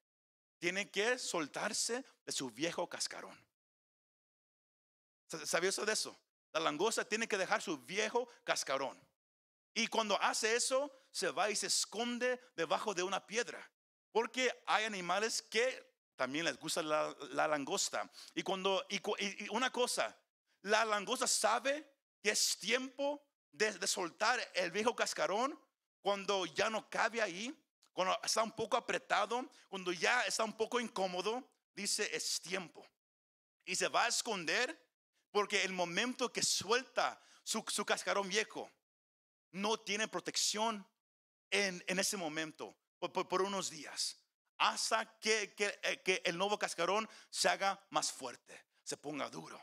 tiene 0.59 0.89
que 0.89 1.17
soltarse 1.17 2.03
de 2.25 2.31
su 2.31 2.49
viejo 2.51 2.87
cascarón. 2.87 3.37
¿Sa- 5.27 5.45
¿Sabía 5.45 5.69
eso 5.69 5.85
de 5.85 5.93
eso? 5.93 6.17
La 6.53 6.59
langosta 6.59 7.03
tiene 7.07 7.27
que 7.27 7.37
dejar 7.37 7.61
su 7.61 7.77
viejo 7.79 8.27
cascarón. 8.43 8.99
Y 9.73 9.87
cuando 9.87 10.21
hace 10.21 10.55
eso, 10.55 10.91
se 11.11 11.29
va 11.31 11.49
y 11.49 11.55
se 11.55 11.67
esconde 11.67 12.39
debajo 12.55 12.93
de 12.93 13.03
una 13.03 13.25
piedra. 13.25 13.69
Porque 14.11 14.63
hay 14.65 14.85
animales 14.85 15.41
que 15.41 15.93
también 16.15 16.45
les 16.45 16.57
gusta 16.57 16.81
la, 16.81 17.13
la 17.31 17.47
langosta. 17.47 18.09
Y 18.33 18.43
cuando, 18.43 18.85
y, 18.89 19.01
una 19.49 19.69
cosa, 19.71 20.17
la 20.61 20.85
langosta 20.85 21.27
sabe 21.27 21.91
que 22.23 22.29
es 22.29 22.57
tiempo 22.57 23.21
de 23.51 23.85
soltar 23.87 24.39
el 24.53 24.71
viejo 24.71 24.95
cascarón 24.95 25.59
cuando 26.01 26.45
ya 26.45 26.69
no 26.69 26.89
cabe 26.89 27.21
ahí, 27.21 27.53
cuando 27.95 28.19
está 28.21 28.43
un 28.43 28.51
poco 28.51 28.75
apretado, 28.77 29.49
cuando 29.69 29.91
ya 29.93 30.21
está 30.23 30.43
un 30.43 30.53
poco 30.55 30.79
incómodo, 30.79 31.49
dice 31.73 32.07
es 32.15 32.41
tiempo. 32.41 32.85
Y 33.65 33.75
se 33.75 33.87
va 33.87 34.03
a 34.03 34.09
esconder 34.09 34.77
porque 35.31 35.63
el 35.63 35.71
momento 35.71 36.31
que 36.31 36.43
suelta 36.43 37.19
su, 37.43 37.63
su 37.67 37.85
cascarón 37.85 38.27
viejo, 38.29 38.69
no 39.51 39.77
tiene 39.79 40.07
protección 40.09 40.85
en, 41.49 41.81
en 41.87 41.97
ese 41.99 42.17
momento, 42.17 42.75
por, 42.99 43.11
por- 43.29 43.41
unos 43.41 43.69
días, 43.69 44.17
hasta 44.57 45.17
que, 45.19 45.53
que, 45.55 45.79
eh, 45.83 46.01
que 46.03 46.21
el 46.25 46.37
nuevo 46.37 46.59
cascarón 46.59 47.07
se 47.29 47.47
haga 47.47 47.81
más 47.91 48.11
fuerte, 48.11 48.65
se 48.83 48.97
ponga 48.97 49.29
duro. 49.29 49.57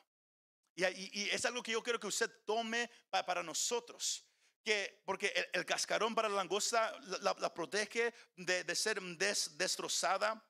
Y, 0.75 0.85
y- 0.87 1.29
es 1.31 1.45
algo 1.45 1.63
que 1.63 1.73
yo 1.73 1.83
quiero 1.83 2.01
que 2.01 2.07
usted 2.07 2.31
tome 2.47 2.91
pa- 3.11 3.27
para 3.27 3.43
nosotros. 3.43 4.25
Que, 4.65 5.03
porque 5.05 5.27
el, 5.53 5.67
cascarón 5.67 6.15
para 6.15 6.29
la 6.29 6.37
langosta 6.37 6.97
la, 7.21 7.35
protege 7.53 8.15
de, 8.37 8.63
de 8.63 8.75
ser 8.77 9.01
des- 9.03 9.57
destrozada. 9.59 10.41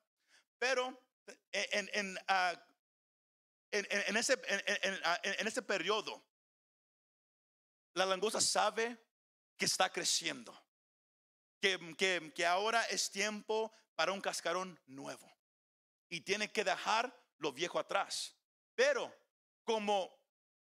Pero 0.59 0.87
en, 1.51 1.89
en, 1.93 2.17
en- 3.71 3.85
en- 3.89 4.03
en 4.09 4.17
ese, 4.17 4.33
en, 4.45 4.61
en- 4.67 5.01
ah, 5.03 5.19
en 5.23 5.47
ese 5.47 5.61
periodo, 5.63 6.23
la 7.95 8.05
langosta 8.05 8.39
sabe 8.39 8.97
que 9.57 9.65
está 9.65 9.91
creciendo. 9.91 10.53
Que, 11.59 11.95
que- 11.97 12.31
que 12.35 12.45
ahora 12.45 12.83
es 12.85 13.09
tiempo 13.09 13.71
para 13.95 14.11
un 14.11 14.21
cascarón 14.21 14.79
nuevo. 14.85 15.31
Y 16.09 16.21
tiene 16.21 16.51
que 16.51 16.63
dejar 16.63 17.11
lo 17.39 17.51
viejo 17.51 17.79
atrás. 17.79 18.35
Pero 18.75 19.11
como 19.63 20.22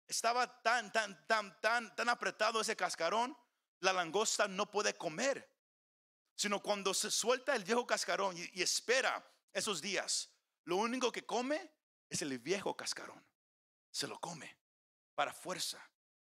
estaba 0.07 0.63
tan, 0.63 0.93
tan, 0.93 1.27
tan, 1.27 1.61
tan, 1.61 1.95
tan 1.97 2.09
apretado 2.09 2.61
ese 2.61 2.77
cascarón, 2.77 3.37
la 3.81 3.93
langosta 3.93 4.49
no 4.49 4.71
puede 4.71 4.95
comer. 4.95 5.51
Sino 6.37 6.61
cuando 6.61 6.93
se 6.95 7.11
suelta 7.11 7.55
el 7.55 7.65
viejo 7.65 7.87
cascarón 7.87 8.37
y, 8.37 8.63
espera 8.63 9.25
esos 9.53 9.81
días, 9.81 10.31
lo 10.65 10.77
único 10.77 11.13
que 11.13 11.25
come 11.25 11.71
es 12.09 12.23
el 12.23 12.39
viejo 12.39 12.77
cascarón. 12.77 13.25
Se 13.91 14.07
lo 14.07 14.19
come 14.19 14.59
para 15.15 15.33
fuerza. 15.33 15.81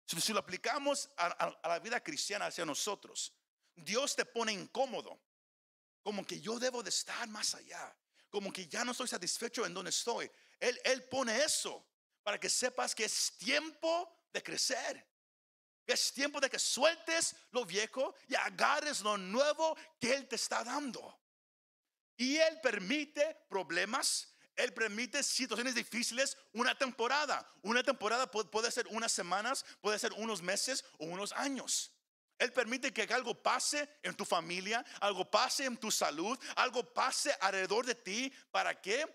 Si, 0.06 0.34
lo 0.34 0.40
aplicamos 0.40 1.10
a, 1.18 1.28
a- 1.28 1.60
a 1.64 1.68
la 1.70 1.80
vida 1.80 2.04
cristiana 2.04 2.48
hacia 2.48 2.66
nosotros, 2.66 3.34
Dios 3.74 4.16
te 4.16 4.26
pone 4.26 4.52
incómodo. 4.52 5.22
Como 6.04 6.26
que 6.26 6.40
yo 6.40 6.60
debo 6.60 6.84
de 6.84 6.90
estar 6.90 7.28
más 7.30 7.56
allá. 7.56 7.98
Como 8.30 8.52
que 8.52 8.68
ya 8.68 8.84
no 8.84 8.92
estoy 8.92 9.08
satisfecho 9.08 9.66
en 9.66 9.74
donde 9.74 9.90
estoy. 9.90 10.30
Él, 10.60 10.80
él 10.84 11.06
pone 11.06 11.44
eso 11.44 11.88
para 12.25 12.39
que 12.39 12.50
sepas 12.50 12.96
que 12.96 13.05
es 13.05 13.38
tiempo 13.38 14.12
de 14.34 14.41
crecer. 14.41 15.08
Es 15.86 16.12
tiempo 16.12 16.39
de 16.41 16.50
que 16.50 16.58
sueltes 16.58 17.36
lo 17.51 17.63
viejo 17.63 18.15
y 18.27 18.34
agarres 18.34 19.01
lo 19.01 19.15
nuevo 19.15 19.77
que 20.00 20.15
Él 20.15 20.27
te 20.27 20.36
está 20.36 20.63
dando. 20.63 21.22
Y 22.17 22.38
Él 22.38 22.60
permite 22.62 23.46
problemas, 23.48 24.34
Él 24.55 24.74
permite 24.74 25.22
situaciones 25.22 25.75
difíciles 25.75 26.36
una 26.53 26.75
temporada. 26.75 27.48
Una 27.62 27.84
temporada 27.84 28.29
pu- 28.32 28.50
puede 28.50 28.72
ser 28.72 28.88
unas 28.88 29.12
semanas, 29.12 29.63
puede 29.79 30.00
ser 30.00 30.12
unos 30.13 30.41
meses 30.41 30.84
o 30.98 31.05
unos 31.05 31.32
años. 31.34 31.91
Él 32.39 32.51
permite 32.51 32.91
que 32.91 33.03
algo 33.13 33.39
pase 33.44 33.88
en 34.01 34.15
tu 34.15 34.25
familia, 34.25 34.84
algo 35.00 35.29
pase 35.29 35.65
en 35.65 35.77
tu 35.77 35.91
salud, 35.91 36.39
algo 36.55 36.91
pase 36.91 37.38
alrededor 37.39 37.86
de 37.86 37.94
ti. 37.94 38.34
¿Para 38.50 38.82
qué? 38.82 39.05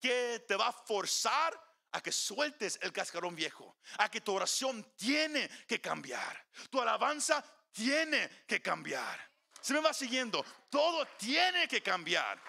Que 0.00 0.42
te 0.48 0.56
va 0.56 0.68
a 0.68 0.72
forzar 0.72 1.67
a 1.92 2.00
que 2.02 2.12
sueltes 2.12 2.78
el 2.82 2.92
cascarón 2.92 3.34
viejo, 3.34 3.78
a 3.98 4.10
que 4.10 4.20
tu 4.20 4.34
oración 4.34 4.94
tiene 4.96 5.48
que 5.66 5.80
cambiar, 5.80 6.46
tu 6.70 6.80
alabanza 6.80 7.42
tiene 7.72 8.28
que 8.46 8.60
cambiar. 8.60 9.18
Se 9.60 9.72
me 9.74 9.80
va 9.80 9.92
siguiendo, 9.92 10.44
todo 10.70 11.04
tiene 11.18 11.66
que 11.66 11.82
cambiar. 11.82 12.40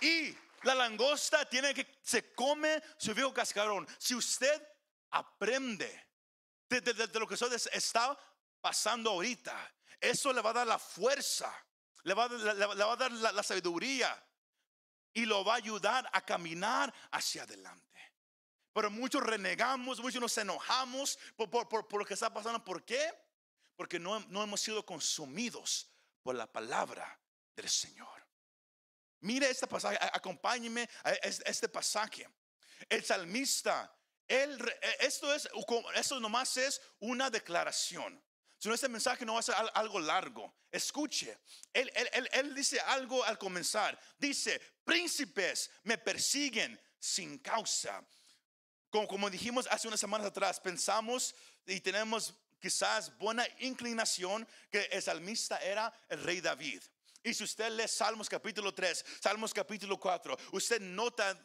Y 0.00 0.36
la 0.62 0.74
langosta 0.74 1.48
tiene 1.48 1.72
que, 1.74 1.98
se 2.02 2.34
come 2.34 2.82
su 2.98 3.14
viejo 3.14 3.32
cascarón. 3.32 3.86
Si 3.98 4.14
usted 4.14 4.60
aprende 5.10 6.08
de, 6.68 7.08
lo 7.20 7.26
que 7.28 7.34
usted 7.34 7.52
es- 7.52 7.68
está 7.72 8.18
pasando 8.60 9.10
ahorita, 9.10 9.72
eso 10.00 10.32
le 10.32 10.40
va 10.40 10.50
a 10.50 10.54
dar 10.54 10.66
la 10.66 10.78
fuerza, 10.78 11.54
le 12.02 12.14
va, 12.14 12.24
a- 12.24 12.28
le- 12.28 12.54
le- 12.54 12.74
le 12.74 12.84
va 12.84 12.92
a 12.92 12.96
dar 12.96 13.12
la, 13.12 13.32
la 13.32 13.42
sabiduría 13.42 14.20
y 15.12 15.24
lo 15.26 15.44
va 15.44 15.54
a 15.54 15.56
ayudar 15.56 16.08
a 16.12 16.20
caminar 16.22 16.92
hacia 17.12 17.44
adelante. 17.44 17.93
Pero 18.74 18.90
muchos 18.90 19.22
renegamos, 19.22 20.00
muchos 20.00 20.20
nos 20.20 20.36
enojamos 20.36 21.16
por, 21.36 21.48
por- 21.48 21.68
por- 21.88 21.98
lo 22.00 22.04
que 22.04 22.14
está 22.14 22.32
pasando. 22.34 22.62
¿Por 22.62 22.84
qué? 22.84 23.08
Porque 23.76 23.98
no, 24.00 24.18
no 24.28 24.42
hemos 24.42 24.60
sido 24.60 24.84
consumidos 24.84 25.88
por 26.22 26.34
la 26.34 26.50
palabra 26.50 27.18
del 27.54 27.68
Señor. 27.70 28.26
Mire 29.20 29.48
este 29.48 29.66
pasaje, 29.68 29.96
acompáñeme 30.12 30.88
a 31.04 31.12
es- 31.12 31.40
este 31.46 31.68
pasaje. 31.68 32.28
El 32.88 33.04
salmista, 33.04 33.96
él, 34.26 34.58
e- 34.82 34.96
esto 35.06 35.32
es, 35.32 35.48
esto 35.94 36.18
nomás 36.18 36.56
es 36.56 36.80
una 36.98 37.30
declaración. 37.30 38.20
Si 38.58 38.68
no, 38.68 38.74
este 38.74 38.88
mensaje 38.88 39.24
no 39.24 39.34
va 39.34 39.40
a 39.40 39.42
ser 39.42 39.54
al- 39.54 39.70
algo 39.74 40.00
largo. 40.00 40.52
Escuche, 40.72 41.38
él, 41.72 41.92
él- 41.94 42.10
él- 42.12 42.28
él 42.32 42.54
dice 42.56 42.80
algo 42.80 43.22
al 43.22 43.38
comenzar. 43.38 43.98
Dice, 44.18 44.58
príncipes 44.84 45.70
me 45.84 45.96
persiguen 45.96 46.80
sin 46.98 47.38
causa. 47.38 48.04
Como, 48.94 49.08
como 49.08 49.28
dijimos 49.28 49.66
hace 49.72 49.88
unas 49.88 49.98
semanas 49.98 50.28
atrás, 50.28 50.60
pensamos 50.60 51.34
y 51.66 51.80
tenemos 51.80 52.32
quizás 52.60 53.10
buena 53.18 53.44
inclinación 53.58 54.46
que 54.70 54.82
el 54.92 55.02
salmista 55.02 55.58
era 55.58 55.92
el 56.08 56.22
rey 56.22 56.40
David. 56.40 56.80
Y 57.24 57.34
si 57.34 57.42
usted 57.42 57.72
lee 57.72 57.88
Salmos 57.88 58.28
capítulo 58.28 58.72
3, 58.72 59.04
Salmos 59.20 59.52
capítulo 59.52 59.98
4, 59.98 60.38
usted 60.52 60.80
nota 60.80 61.36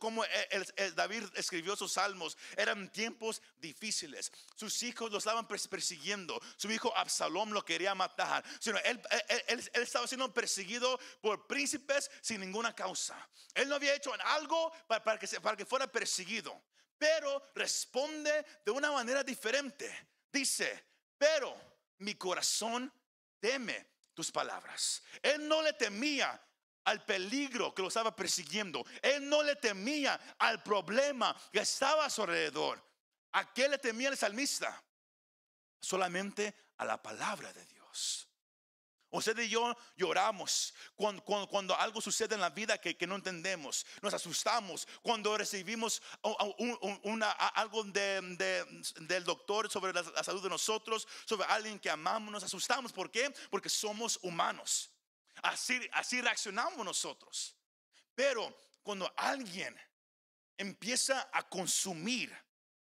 cómo 0.00 0.24
el- 0.24 0.66
el 0.74 0.94
David 0.96 1.22
escribió 1.36 1.76
sus 1.76 1.92
salmos. 1.92 2.36
Eran 2.56 2.90
tiempos 2.90 3.40
difíciles. 3.58 4.32
Sus 4.56 4.82
hijos 4.82 5.12
lo 5.12 5.18
estaban 5.18 5.46
pers- 5.46 5.68
persiguiendo. 5.68 6.40
Su 6.56 6.72
hijo 6.72 6.92
Absalom 6.96 7.50
lo 7.52 7.64
quería 7.64 7.94
matar. 7.94 8.42
Sino 8.58 8.78
él, 8.78 9.00
él- 9.28 9.44
él- 9.46 9.70
él 9.74 9.82
estaba 9.82 10.08
siendo 10.08 10.34
perseguido 10.34 10.98
por 11.20 11.46
príncipes 11.46 12.10
sin 12.20 12.40
ninguna 12.40 12.74
causa. 12.74 13.28
Él 13.54 13.68
no 13.68 13.76
había 13.76 13.94
hecho 13.94 14.12
algo 14.24 14.72
para, 14.88 15.04
para 15.04 15.18
que, 15.20 15.28
para 15.40 15.56
que 15.56 15.64
fuera 15.64 15.86
perseguido. 15.86 16.60
Pero 17.00 17.50
responde 17.54 18.44
de 18.62 18.70
una 18.70 18.92
manera 18.92 19.24
diferente. 19.24 20.08
Dice, 20.30 20.84
pero 21.16 21.56
mi 22.00 22.14
corazón 22.14 22.92
teme 23.40 23.86
tus 24.12 24.30
palabras. 24.30 25.02
Él 25.22 25.48
no 25.48 25.62
le 25.62 25.72
temía 25.72 26.38
al 26.84 27.02
peligro 27.06 27.74
que 27.74 27.80
lo 27.80 27.88
estaba 27.88 28.14
persiguiendo. 28.14 28.84
Él 29.00 29.26
no 29.26 29.42
le 29.42 29.56
temía 29.56 30.20
al 30.38 30.62
problema 30.62 31.34
que 31.50 31.60
estaba 31.60 32.04
a 32.04 32.10
su 32.10 32.20
alrededor. 32.20 32.84
¿A 33.32 33.50
qué 33.54 33.66
le 33.66 33.78
temía 33.78 34.10
el 34.10 34.18
salmista? 34.18 34.84
Solamente 35.80 36.54
a 36.76 36.84
la 36.84 37.00
palabra 37.00 37.50
de 37.54 37.64
Dios. 37.64 38.28
Usted 39.12 39.36
y 39.40 39.48
yo 39.48 39.76
lloramos 39.96 40.72
cuando, 40.94 41.76
algo 41.76 42.00
sucede 42.00 42.36
en 42.36 42.40
la 42.40 42.50
vida 42.50 42.78
que, 42.78 42.96
no 43.06 43.16
entendemos. 43.16 43.84
Nos 44.02 44.14
asustamos 44.14 44.86
cuando 45.02 45.36
recibimos 45.36 46.00
algo 47.54 47.82
de- 47.84 48.20
de- 48.36 48.82
del 49.00 49.24
doctor 49.24 49.70
sobre 49.70 49.92
la, 49.92 50.02
la 50.02 50.22
salud 50.22 50.42
de 50.42 50.48
nosotros, 50.48 51.08
sobre 51.24 51.46
alguien 51.48 51.78
que 51.80 51.90
amamos. 51.90 52.30
Nos 52.30 52.44
asustamos. 52.44 52.92
¿Por 52.92 53.10
qué? 53.10 53.34
Porque 53.50 53.68
somos 53.68 54.18
humanos. 54.22 54.90
Así, 55.42 55.80
así 55.92 56.20
reaccionamos 56.20 56.84
nosotros. 56.84 57.56
Pero 58.14 58.56
cuando 58.82 59.12
alguien 59.16 59.76
empieza 60.56 61.28
a 61.32 61.48
consumir 61.48 62.32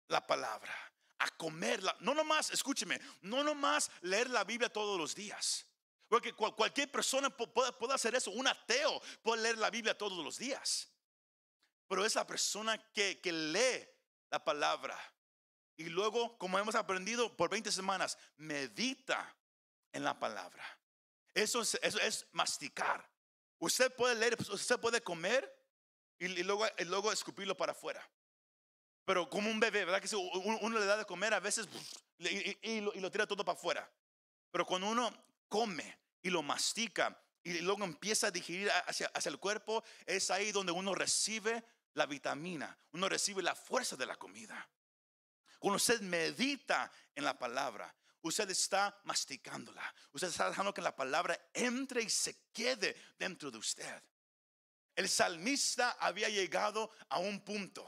la 0.08 0.26
palabra, 0.26 0.74
a 1.18 1.28
comerla, 1.36 1.94
no 2.00 2.14
nomás, 2.14 2.50
escúcheme, 2.50 3.00
no 3.20 3.44
nomás 3.44 3.90
leer 4.00 4.30
la 4.30 4.42
Biblia 4.44 4.68
todos 4.68 4.98
los 4.98 5.14
días. 5.14 5.66
Porque 6.08 6.32
cual- 6.32 6.54
cualquier 6.54 6.90
persona 6.90 7.28
pu- 7.28 7.52
puede, 7.52 7.94
hacer 7.94 8.14
eso. 8.14 8.30
Un 8.30 8.46
ateo 8.46 9.00
puede 9.22 9.42
leer 9.42 9.58
la 9.58 9.70
Biblia 9.70 9.96
todos 9.96 10.22
los 10.24 10.38
días. 10.38 10.88
Pero 11.86 12.04
es 12.04 12.14
la 12.14 12.26
persona 12.26 12.78
que, 12.92 13.20
que 13.20 13.32
lee 13.32 13.88
la 14.30 14.42
palabra. 14.42 14.98
Y 15.76 15.84
luego, 15.84 16.36
como 16.38 16.58
hemos 16.58 16.74
aprendido 16.74 17.34
por 17.36 17.50
20 17.50 17.70
semanas, 17.70 18.18
medita 18.36 19.36
en 19.92 20.02
la 20.04 20.18
palabra. 20.18 20.64
Eso 21.34 21.60
es, 21.60 21.78
eso 21.82 22.00
es 22.00 22.26
masticar. 22.32 23.08
Usted 23.58 23.94
puede 23.94 24.14
leer, 24.14 24.36
pues, 24.36 24.48
usted 24.48 24.78
puede 24.80 25.00
comer 25.02 25.54
y, 26.18 26.28
luego, 26.42 26.66
y 26.78 26.84
luego 26.84 27.12
escupirlo 27.12 27.56
para 27.56 27.72
afuera. 27.72 28.06
Pero 29.04 29.28
como 29.30 29.50
un 29.50 29.60
bebé, 29.60 29.84
¿verdad? 29.84 30.00
Que 30.02 30.08
si 30.08 30.16
uno, 30.16 30.78
le 30.78 30.84
da 30.84 30.96
de 30.96 31.04
comer 31.04 31.32
a 31.32 31.40
veces 31.40 31.68
y, 32.18 32.80
lo, 32.80 32.92
lo 32.92 33.10
tira 33.10 33.26
todo 33.26 33.44
para 33.44 33.56
afuera. 33.56 33.90
Pero 34.50 34.66
cuando 34.66 34.88
uno 34.88 35.27
come 35.48 35.98
y 36.22 36.30
lo 36.30 36.42
mastica 36.42 37.20
y 37.48 37.60
luego 37.60 37.84
empieza 37.84 38.26
a 38.26 38.30
digerir 38.30 38.70
hacia, 38.86 39.06
hacia 39.14 39.30
el 39.30 39.38
cuerpo, 39.38 39.82
es 40.04 40.30
ahí 40.30 40.52
donde 40.52 40.72
uno 40.72 40.94
recibe 40.94 41.64
la 41.94 42.04
vitamina, 42.04 42.76
uno 42.92 43.08
recibe 43.08 43.42
la 43.42 43.54
fuerza 43.54 43.96
de 43.96 44.04
la 44.04 44.16
comida. 44.16 44.68
Cuando 45.58 45.76
usted 45.76 46.00
medita 46.02 46.92
en 47.14 47.24
la 47.24 47.38
palabra, 47.38 47.94
usted 48.20 48.50
está 48.50 49.00
masticándola. 49.04 49.94
Usted 50.12 50.28
está 50.28 50.50
dejando 50.50 50.74
que 50.74 50.82
la 50.82 50.94
palabra 50.94 51.38
entre 51.54 52.02
y 52.02 52.10
se 52.10 52.36
quede 52.52 52.94
dentro 53.18 53.50
de 53.50 53.58
usted. 53.58 54.02
El 54.94 55.08
salmista 55.08 55.92
había 55.92 56.28
llegado 56.28 56.90
a 57.08 57.18
un 57.18 57.40
punto. 57.40 57.86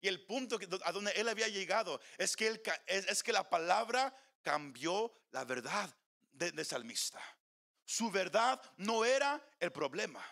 Y 0.00 0.08
el 0.08 0.24
punto 0.24 0.58
a 0.84 0.92
donde 0.92 1.10
él 1.12 1.28
había 1.28 1.48
llegado 1.48 2.00
es 2.16 2.36
que, 2.36 2.62
es 2.86 3.22
que 3.22 3.32
la 3.32 3.48
palabra 3.48 4.14
cambió 4.42 5.12
la 5.32 5.44
verdad 5.44 5.94
de- 6.34 6.64
salmista. 6.64 7.20
Su 7.84 8.10
verdad 8.10 8.60
no 8.78 9.04
era 9.04 9.40
el 9.60 9.72
problema. 9.72 10.24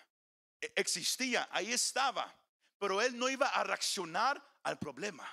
E- 0.61 0.73
Existía, 0.77 1.49
ahí 1.51 1.73
estaba. 1.73 2.35
Pero 2.79 3.01
él 3.01 3.17
no 3.19 3.29
iba 3.29 3.47
a 3.49 3.63
reaccionar 3.65 4.43
al 4.65 4.79
problema. 4.79 5.29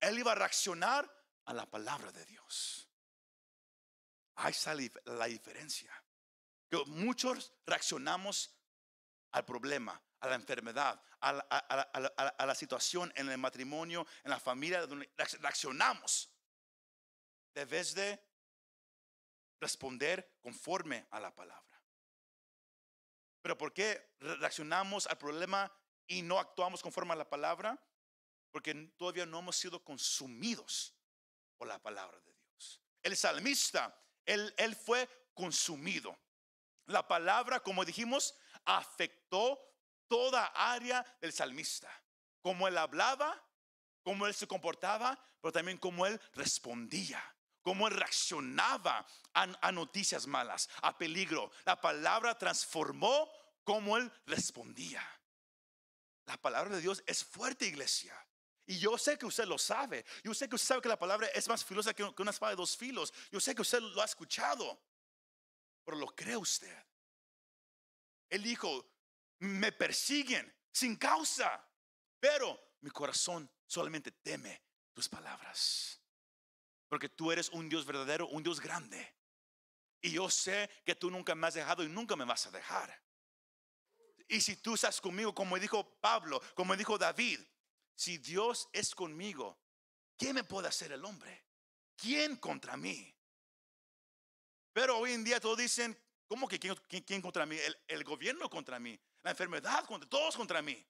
Él 0.00 0.18
iba 0.18 0.32
a 0.32 0.34
reaccionar 0.34 1.08
a 1.44 1.54
la 1.54 1.66
palabra 1.70 2.10
de 2.12 2.24
Dios. 2.26 2.88
Ahí 4.36 4.50
está 4.52 4.74
la 4.74 4.80
dif- 4.82 5.02
la 5.04 5.26
diferencia. 5.26 5.92
Que 6.68 6.82
muchos 6.86 7.52
reaccionamos 7.66 8.56
al 9.32 9.44
problema, 9.44 10.00
a 10.20 10.28
la 10.28 10.34
enfermedad, 10.36 11.00
a 11.20 11.32
la, 11.32 11.46
a 11.50 12.30
a 12.38 12.46
la- 12.46 12.54
situación 12.54 13.12
en 13.16 13.28
el 13.28 13.38
matrimonio, 13.38 14.06
en 14.24 14.30
la 14.30 14.40
familia, 14.40 14.86
reaccionamos. 15.40 16.32
De 17.54 17.64
vez 17.64 17.94
de 17.94 18.20
responder 19.60 20.38
conforme 20.40 21.06
a 21.10 21.20
la 21.20 21.34
palabra. 21.34 21.82
Pero 23.42 23.56
¿por 23.56 23.72
qué 23.72 24.14
re- 24.20 24.36
reaccionamos 24.36 25.06
al 25.06 25.18
problema 25.18 25.72
y 26.06 26.22
no 26.22 26.38
actuamos 26.38 26.82
conforme 26.82 27.12
a 27.12 27.16
la 27.16 27.28
palabra? 27.28 27.78
Porque 28.50 28.74
todavía 28.96 29.26
no 29.26 29.38
hemos 29.38 29.56
sido 29.56 29.82
consumidos 29.84 30.94
por 31.56 31.68
la 31.68 31.78
palabra 31.80 32.18
de 32.20 32.34
Dios. 32.34 32.82
El 33.02 33.16
salmista, 33.16 33.96
él, 34.26 34.52
él 34.56 34.74
fue 34.74 35.08
consumido. 35.34 36.18
La 36.86 37.06
palabra, 37.06 37.60
como 37.60 37.84
dijimos, 37.84 38.34
afectó 38.64 39.58
toda 40.08 40.46
área 40.46 41.04
del 41.20 41.32
salmista. 41.32 41.90
Como 42.42 42.66
él 42.66 42.76
hablaba, 42.76 43.40
cómo 44.02 44.26
él 44.26 44.34
se 44.34 44.46
comportaba, 44.48 45.18
pero 45.40 45.52
también 45.52 45.78
cómo 45.78 46.06
él 46.06 46.20
respondía, 46.32 47.22
cómo 47.70 47.86
él 47.86 47.94
reaccionaba 47.94 49.06
a, 49.32 49.70
noticias 49.70 50.26
malas, 50.26 50.68
a 50.82 50.98
peligro. 50.98 51.52
La 51.64 51.80
palabra 51.80 52.36
transformó 52.36 53.30
cómo 53.62 53.96
él 53.96 54.10
respondía. 54.26 55.00
La 56.26 56.36
palabra 56.36 56.74
de 56.74 56.80
Dios 56.80 57.00
es 57.06 57.22
fuerte, 57.22 57.66
iglesia. 57.66 58.12
Y 58.66 58.80
yo 58.80 58.98
sé 58.98 59.16
que 59.16 59.26
usted 59.26 59.44
lo 59.44 59.56
sabe. 59.56 60.04
Yo 60.24 60.34
sé 60.34 60.48
que 60.48 60.56
usted 60.56 60.66
sabe 60.66 60.82
que 60.82 60.88
la 60.88 60.98
palabra 60.98 61.28
es 61.28 61.46
más 61.46 61.64
filosa 61.64 61.94
que 61.94 62.02
una 62.02 62.32
espada 62.32 62.50
de 62.50 62.56
dos 62.56 62.76
filos. 62.76 63.14
Yo 63.30 63.38
sé 63.38 63.54
que 63.54 63.62
usted 63.62 63.78
lo 63.78 64.02
ha 64.02 64.06
escuchado. 64.06 64.82
Pero 65.84 65.96
lo 65.96 66.08
cree 66.08 66.36
usted. 66.36 66.76
Él 68.30 68.42
dijo, 68.42 68.84
me 69.38 69.70
persiguen 69.70 70.52
sin 70.72 70.96
causa. 70.96 71.64
Pero 72.18 72.74
mi 72.80 72.90
corazón 72.90 73.48
solamente 73.64 74.10
teme 74.10 74.60
tus 74.92 75.08
palabras. 75.08 75.99
Porque 76.90 77.08
tú 77.08 77.30
eres 77.30 77.48
un 77.50 77.68
Dios 77.68 77.86
verdadero, 77.86 78.26
un 78.28 78.42
Dios 78.42 78.60
grande. 78.60 79.14
Y 80.02 80.10
yo 80.10 80.28
sé 80.28 80.68
que 80.84 80.96
tú 80.96 81.08
nunca 81.08 81.36
me 81.36 81.46
has 81.46 81.54
dejado 81.54 81.84
y 81.84 81.88
nunca 81.88 82.16
me 82.16 82.24
vas 82.24 82.46
a 82.46 82.50
dejar. 82.50 83.00
Y 84.26 84.40
si 84.40 84.56
tú 84.56 84.74
estás 84.74 85.00
conmigo, 85.00 85.32
como 85.32 85.56
dijo 85.58 85.98
Pablo, 86.00 86.42
como 86.56 86.76
dijo 86.76 86.98
David, 86.98 87.40
si 87.94 88.18
Dios 88.18 88.68
es 88.72 88.92
conmigo, 88.92 89.56
¿qué 90.18 90.34
me 90.34 90.42
puede 90.42 90.66
hacer 90.66 90.90
el 90.90 91.04
hombre? 91.04 91.46
¿Quién 91.96 92.36
contra 92.36 92.76
mí? 92.76 93.16
Pero 94.72 94.98
hoy 94.98 95.12
en 95.12 95.22
día 95.22 95.38
todos 95.38 95.58
dicen, 95.58 95.96
¿cómo 96.26 96.48
que 96.48 96.58
quién, 96.58 96.74
quién- 96.88 97.04
quién 97.04 97.22
contra 97.22 97.46
mí? 97.46 97.56
El, 97.56 97.78
el 97.86 98.02
gobierno 98.02 98.50
contra 98.50 98.80
mí, 98.80 98.98
la 99.22 99.30
enfermedad 99.30 99.84
contra 99.84 100.08
todos 100.10 100.36
contra 100.36 100.60
mí. 100.60 100.84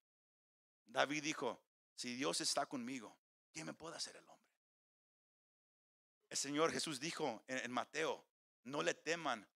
David 0.86 1.22
dijo, 1.24 1.62
si 1.94 2.14
Dios 2.14 2.40
está 2.40 2.64
conmigo, 2.64 3.18
¿quién 3.52 3.66
me 3.66 3.74
puede 3.74 3.96
hacer 3.96 4.16
el 4.16 4.26
hombre? 4.28 4.39
El 6.30 6.36
Señor 6.36 6.72
Jesús 6.72 7.00
dijo 7.00 7.42
en, 7.48 7.70
Mateo, 7.72 8.24
no 8.64 8.82
le 8.82 8.94
teman 8.94 9.46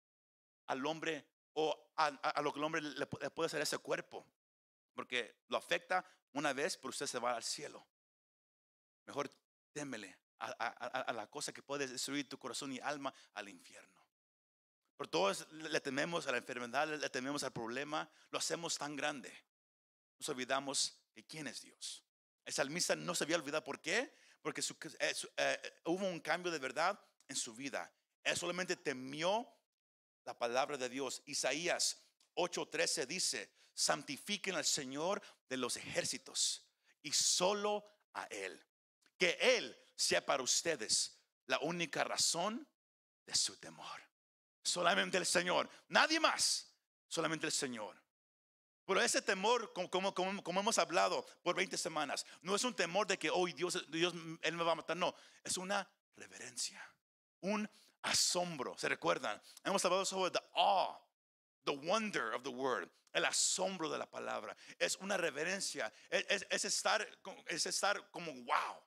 al 0.67 0.85
hombre 0.87 1.25
o 1.55 1.93
a, 1.97 2.11
lo 2.43 2.53
que 2.53 2.59
el 2.59 2.65
hombre 2.65 2.83
le, 2.83 3.09
pu- 3.09 3.21
le 3.21 3.31
puede 3.31 3.47
hacer 3.47 3.61
a 3.61 3.63
ese 3.63 3.79
cuerpo, 3.79 4.27
porque 4.93 5.45
lo 5.49 5.57
afecta 5.57 6.05
una 6.33 6.53
vez, 6.53 6.77
pero 6.77 6.91
usted 6.91 7.07
se 7.07 7.19
va 7.21 7.37
al 7.37 7.45
cielo. 7.45 7.87
Mejor 9.07 9.31
témele 9.73 10.19
a- 10.41 10.47
a 10.49 11.13
la 11.13 11.29
cosa 11.29 11.53
que 11.53 11.63
puede 11.63 11.87
destruir 11.87 12.29
tu 12.29 12.39
corazón 12.39 12.73
y 12.73 12.81
alma 12.81 13.15
al 13.35 13.49
infierno. 13.49 13.95
Pero 14.97 15.11
todos 15.11 15.51
le 15.53 15.81
tememos 15.81 16.27
a 16.27 16.33
la 16.33 16.39
enfermedad, 16.39 16.89
le 16.89 17.11
tememos 17.11 17.45
al 17.45 17.53
problema, 17.53 18.11
lo 18.31 18.39
hacemos 18.39 18.77
tan 18.79 18.97
grande. 18.97 19.33
Nos 20.19 20.29
olvidamos 20.29 20.99
de 21.15 21.25
quién 21.25 21.47
es 21.47 21.61
Dios. 21.63 22.05
El 22.45 22.53
salmista 22.53 22.95
no 22.97 23.15
se 23.15 23.25
había 23.25 23.37
olvidado. 23.37 23.65
¿Por 23.65 23.81
qué? 23.81 24.15
Porque 24.44 24.61
eh, 24.61 25.14
eh, 25.38 25.80
hubo 25.87 26.07
un 26.07 26.20
cambio 26.20 26.52
de 26.52 26.59
verdad 26.59 27.00
en 27.26 27.35
su 27.35 27.54
vida. 27.54 27.90
Él 28.22 28.37
solamente 28.37 28.76
temió 28.76 29.48
la 30.22 30.38
palabra 30.38 30.76
de 30.76 30.90
Dios. 30.90 31.22
Isaías 31.24 32.04
8:13 32.35 33.07
dice, 33.07 33.50
santifiquen 33.72 34.54
al 34.57 34.66
Señor 34.66 35.22
de 35.48 35.57
los 35.57 35.78
ejércitos 35.78 36.62
y 37.00 37.11
solo 37.11 37.87
a 38.12 38.24
Él. 38.24 38.62
Que 39.16 39.38
Él 39.40 39.74
sea 39.96 40.26
para 40.26 40.42
ustedes 40.42 41.18
la 41.46 41.59
única 41.61 42.04
razón 42.04 42.68
de 43.24 43.35
su 43.35 43.57
temor. 43.57 43.98
Solamente 44.62 45.16
el 45.16 45.24
Señor, 45.24 45.70
nadie 45.88 46.20
más, 46.20 46.70
solamente 47.09 47.46
el 47.46 47.52
Señor. 47.52 48.04
Pero 48.87 49.01
ese 49.01 49.23
temor, 49.23 49.73
como, 49.73 50.61
hemos 50.61 50.79
hablado 50.79 51.25
por 51.42 51.57
20 51.57 51.77
semanas, 51.79 52.27
no 52.42 52.55
es 52.55 52.64
un 52.64 52.75
temor 52.75 53.07
de 53.07 53.18
que 53.18 53.31
hoy 53.31 53.53
Dios, 53.53 53.85
Dios, 53.90 54.12
Él 54.42 54.57
me 54.57 54.64
va 54.64 54.73
a 54.73 54.77
matar, 54.77 54.97
no, 54.97 55.14
es 55.42 55.57
una 55.57 55.88
reverencia, 56.16 56.83
un 57.40 57.68
asombro. 58.03 58.77
¿Se 58.77 58.88
recuerdan? 58.88 59.40
Hemos 59.64 59.85
hablado 59.85 60.05
sobre 60.05 60.31
the 60.31 60.42
awe, 60.55 60.99
the 61.64 61.73
wonder 61.73 62.35
of 62.35 62.42
the 62.42 62.51
word, 62.51 62.90
el 63.14 63.25
asombro 63.25 63.88
de 63.88 63.99
la 63.99 64.07
palabra. 64.07 64.55
Es 64.79 64.97
una 64.97 65.16
reverencia, 65.16 65.92
es, 66.11 66.47
es 66.51 66.64
estar, 66.66 67.07
es 67.47 67.64
estar 67.64 68.11
como 68.11 68.33
wow, 68.33 68.83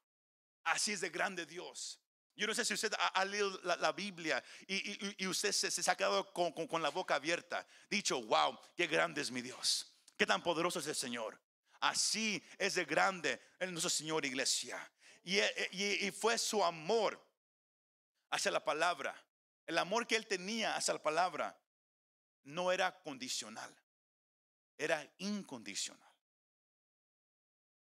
así 0.64 0.92
es 0.92 1.02
de 1.02 1.10
grande 1.10 1.46
Dios. 1.46 2.00
Yo 2.38 2.46
no 2.46 2.54
sé 2.54 2.64
si 2.64 2.76
usted 2.76 2.94
ha, 3.00 3.26
leído 3.26 3.60
la, 3.64 3.92
Biblia 3.92 4.44
y, 4.68 5.26
usted 5.26 5.52
se, 5.52 5.90
ha 5.90 5.96
quedado 5.96 6.32
con, 6.32 6.82
la 6.84 6.90
boca 6.90 7.16
abierta, 7.16 7.66
dicho, 7.90 8.22
wow, 8.22 8.60
qué 8.76 8.86
grande 8.86 9.22
es 9.22 9.32
mi 9.32 9.42
Dios, 9.42 9.92
qué 10.16 10.24
tan 10.24 10.44
poderoso 10.44 10.78
es 10.78 10.86
el 10.86 10.96
Señor. 10.96 11.40
Así 11.80 12.42
es 12.60 12.76
de 12.76 12.86
grande 12.86 13.42
el 13.60 13.72
nuestro 13.72 13.90
Señor 13.90 14.24
Iglesia. 14.24 14.80
Y, 15.24 15.40
y 15.72 16.12
fue 16.12 16.38
su 16.38 16.64
amor 16.64 17.20
hacia 18.30 18.52
la 18.52 18.64
palabra. 18.64 19.20
El 19.66 19.80
amor 19.80 20.06
que 20.06 20.16
él 20.16 20.28
tenía 20.28 20.76
hacia 20.76 20.94
la 20.94 21.02
palabra 21.02 21.60
no 22.44 22.72
era 22.72 23.00
condicional, 23.00 23.76
era 24.78 25.12
incondicional. 25.18 26.08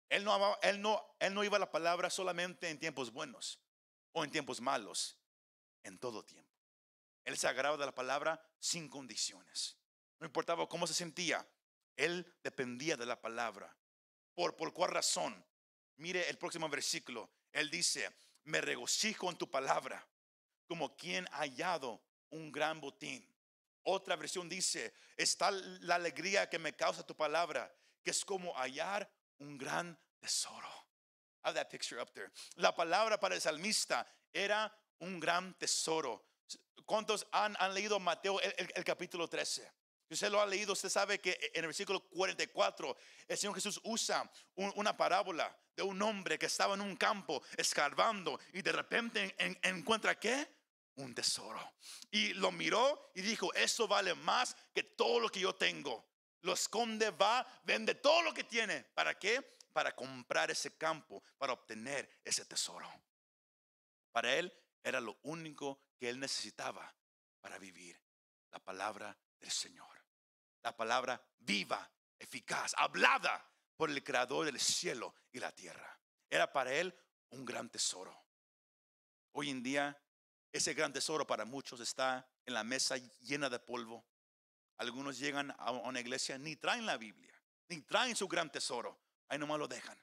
Él 0.08 0.24
no, 0.24 0.58
él 0.62 0.80
no, 0.80 1.16
él 1.20 1.34
no 1.34 1.44
iba 1.44 1.58
a 1.58 1.60
la 1.60 1.70
palabra 1.70 2.08
solamente 2.08 2.70
en 2.70 2.78
tiempos 2.78 3.12
buenos 3.12 3.60
en 4.24 4.30
tiempos 4.30 4.60
malos, 4.60 5.18
en 5.82 5.98
todo 5.98 6.24
tiempo. 6.24 6.52
Él 7.24 7.36
se 7.36 7.48
agarraba 7.48 7.76
de 7.76 7.86
la 7.86 7.94
palabra 7.94 8.40
sin 8.58 8.88
condiciones. 8.88 9.76
No 10.18 10.26
importaba 10.26 10.68
cómo 10.68 10.86
se 10.86 10.94
sentía, 10.94 11.46
él 11.96 12.26
dependía 12.42 12.96
de 12.96 13.06
la 13.06 13.20
palabra. 13.20 13.76
¿Por, 14.34 14.56
por 14.56 14.72
cuál 14.72 14.92
razón? 14.92 15.44
Mire 15.96 16.28
el 16.28 16.38
próximo 16.38 16.68
versículo. 16.68 17.30
Él 17.52 17.70
dice, 17.70 18.14
me 18.44 18.60
regocijo 18.60 19.30
en 19.30 19.36
tu 19.36 19.50
palabra, 19.50 20.06
como 20.66 20.96
quien 20.96 21.26
ha 21.32 21.38
hallado 21.38 22.02
un 22.30 22.52
gran 22.52 22.80
botín. 22.80 23.28
Otra 23.82 24.16
versión 24.16 24.48
dice, 24.48 24.94
está 25.16 25.50
la 25.50 25.96
alegría 25.96 26.48
que 26.48 26.58
me 26.58 26.74
causa 26.74 27.06
tu 27.06 27.16
palabra, 27.16 27.74
que 28.02 28.10
es 28.10 28.24
como 28.24 28.54
hallar 28.54 29.10
un 29.38 29.56
gran 29.56 29.98
tesoro 30.20 30.87
that 31.54 31.70
picture 31.70 32.00
up 32.00 32.12
there. 32.14 32.30
La 32.56 32.74
palabra 32.74 33.18
para 33.18 33.34
el 33.34 33.40
salmista 33.40 34.06
era 34.32 34.72
un 35.00 35.20
gran 35.20 35.54
tesoro. 35.54 36.24
¿Cuántos 36.84 37.26
han, 37.32 37.56
leído 37.74 38.00
Mateo 38.00 38.40
el, 38.40 38.84
capítulo 38.84 39.28
13? 39.28 39.70
Si 40.08 40.14
usted 40.14 40.30
lo 40.30 40.40
ha 40.40 40.46
leído, 40.46 40.72
usted 40.72 40.88
sabe 40.88 41.18
que 41.18 41.38
en 41.52 41.64
el 41.64 41.66
versículo 41.66 42.00
44 42.00 42.96
el 43.28 43.36
Señor 43.36 43.54
Jesús 43.54 43.78
usa 43.84 44.30
una 44.54 44.96
parábola 44.96 45.54
de 45.76 45.82
un 45.82 46.00
hombre 46.00 46.38
que 46.38 46.46
estaba 46.46 46.74
en 46.74 46.80
un 46.80 46.96
campo 46.96 47.42
escarbando 47.56 48.40
y 48.54 48.62
de 48.62 48.72
repente 48.72 49.36
encuentra 49.62 50.18
qué? 50.18 50.48
Un 50.96 51.14
tesoro. 51.14 51.60
Y 52.10 52.32
lo 52.34 52.50
miró 52.50 53.12
y 53.14 53.20
dijo, 53.20 53.52
eso 53.52 53.86
vale 53.86 54.14
más 54.14 54.56
que 54.74 54.82
todo 54.82 55.20
lo 55.20 55.28
que 55.28 55.40
yo 55.40 55.54
tengo. 55.54 56.08
Lo 56.40 56.54
esconde, 56.54 57.10
va, 57.10 57.46
vende 57.64 57.94
todo 57.94 58.22
lo 58.22 58.32
que 58.32 58.44
tiene. 58.44 58.82
¿Para 58.94 59.18
qué? 59.18 59.57
Para 59.78 59.94
comprar 59.94 60.50
ese 60.50 60.76
campo, 60.76 61.22
para 61.36 61.52
obtener 61.52 62.20
ese 62.24 62.44
tesoro. 62.44 62.90
Para 64.10 64.34
él 64.34 64.52
era 64.82 65.00
lo 65.00 65.20
único 65.22 65.80
que 65.96 66.08
él 66.08 66.18
necesitaba 66.18 66.92
para 67.40 67.58
vivir. 67.58 67.96
La 68.50 68.58
palabra 68.58 69.16
del 69.38 69.52
Señor. 69.52 70.04
La 70.64 70.76
palabra 70.76 71.24
viva, 71.38 71.88
eficaz, 72.18 72.74
hablada 72.76 73.48
por 73.76 73.88
el 73.88 74.02
creador 74.02 74.46
del 74.46 74.58
cielo 74.58 75.14
y 75.30 75.38
la 75.38 75.52
tierra. 75.52 75.96
Era 76.28 76.52
para 76.52 76.74
él 76.74 76.92
un 77.28 77.44
gran 77.44 77.70
tesoro. 77.70 78.20
Hoy 79.30 79.48
en 79.48 79.62
día, 79.62 79.96
ese 80.50 80.74
gran 80.74 80.92
tesoro 80.92 81.24
para 81.24 81.44
muchos 81.44 81.78
está 81.78 82.28
en 82.44 82.54
la 82.54 82.64
mesa 82.64 82.96
llena 83.20 83.48
de 83.48 83.60
polvo. 83.60 84.04
Algunos 84.78 85.20
llegan 85.20 85.54
a 85.56 85.70
una 85.70 86.00
iglesia, 86.00 86.36
ni 86.36 86.56
traen 86.56 86.84
la 86.84 86.96
Biblia, 86.96 87.40
ni 87.68 87.80
traen 87.82 88.16
su 88.16 88.26
gran 88.26 88.50
tesoro 88.50 88.98
ahí 89.28 89.38
nomás 89.38 89.58
lo 89.58 89.68
dejan. 89.68 89.98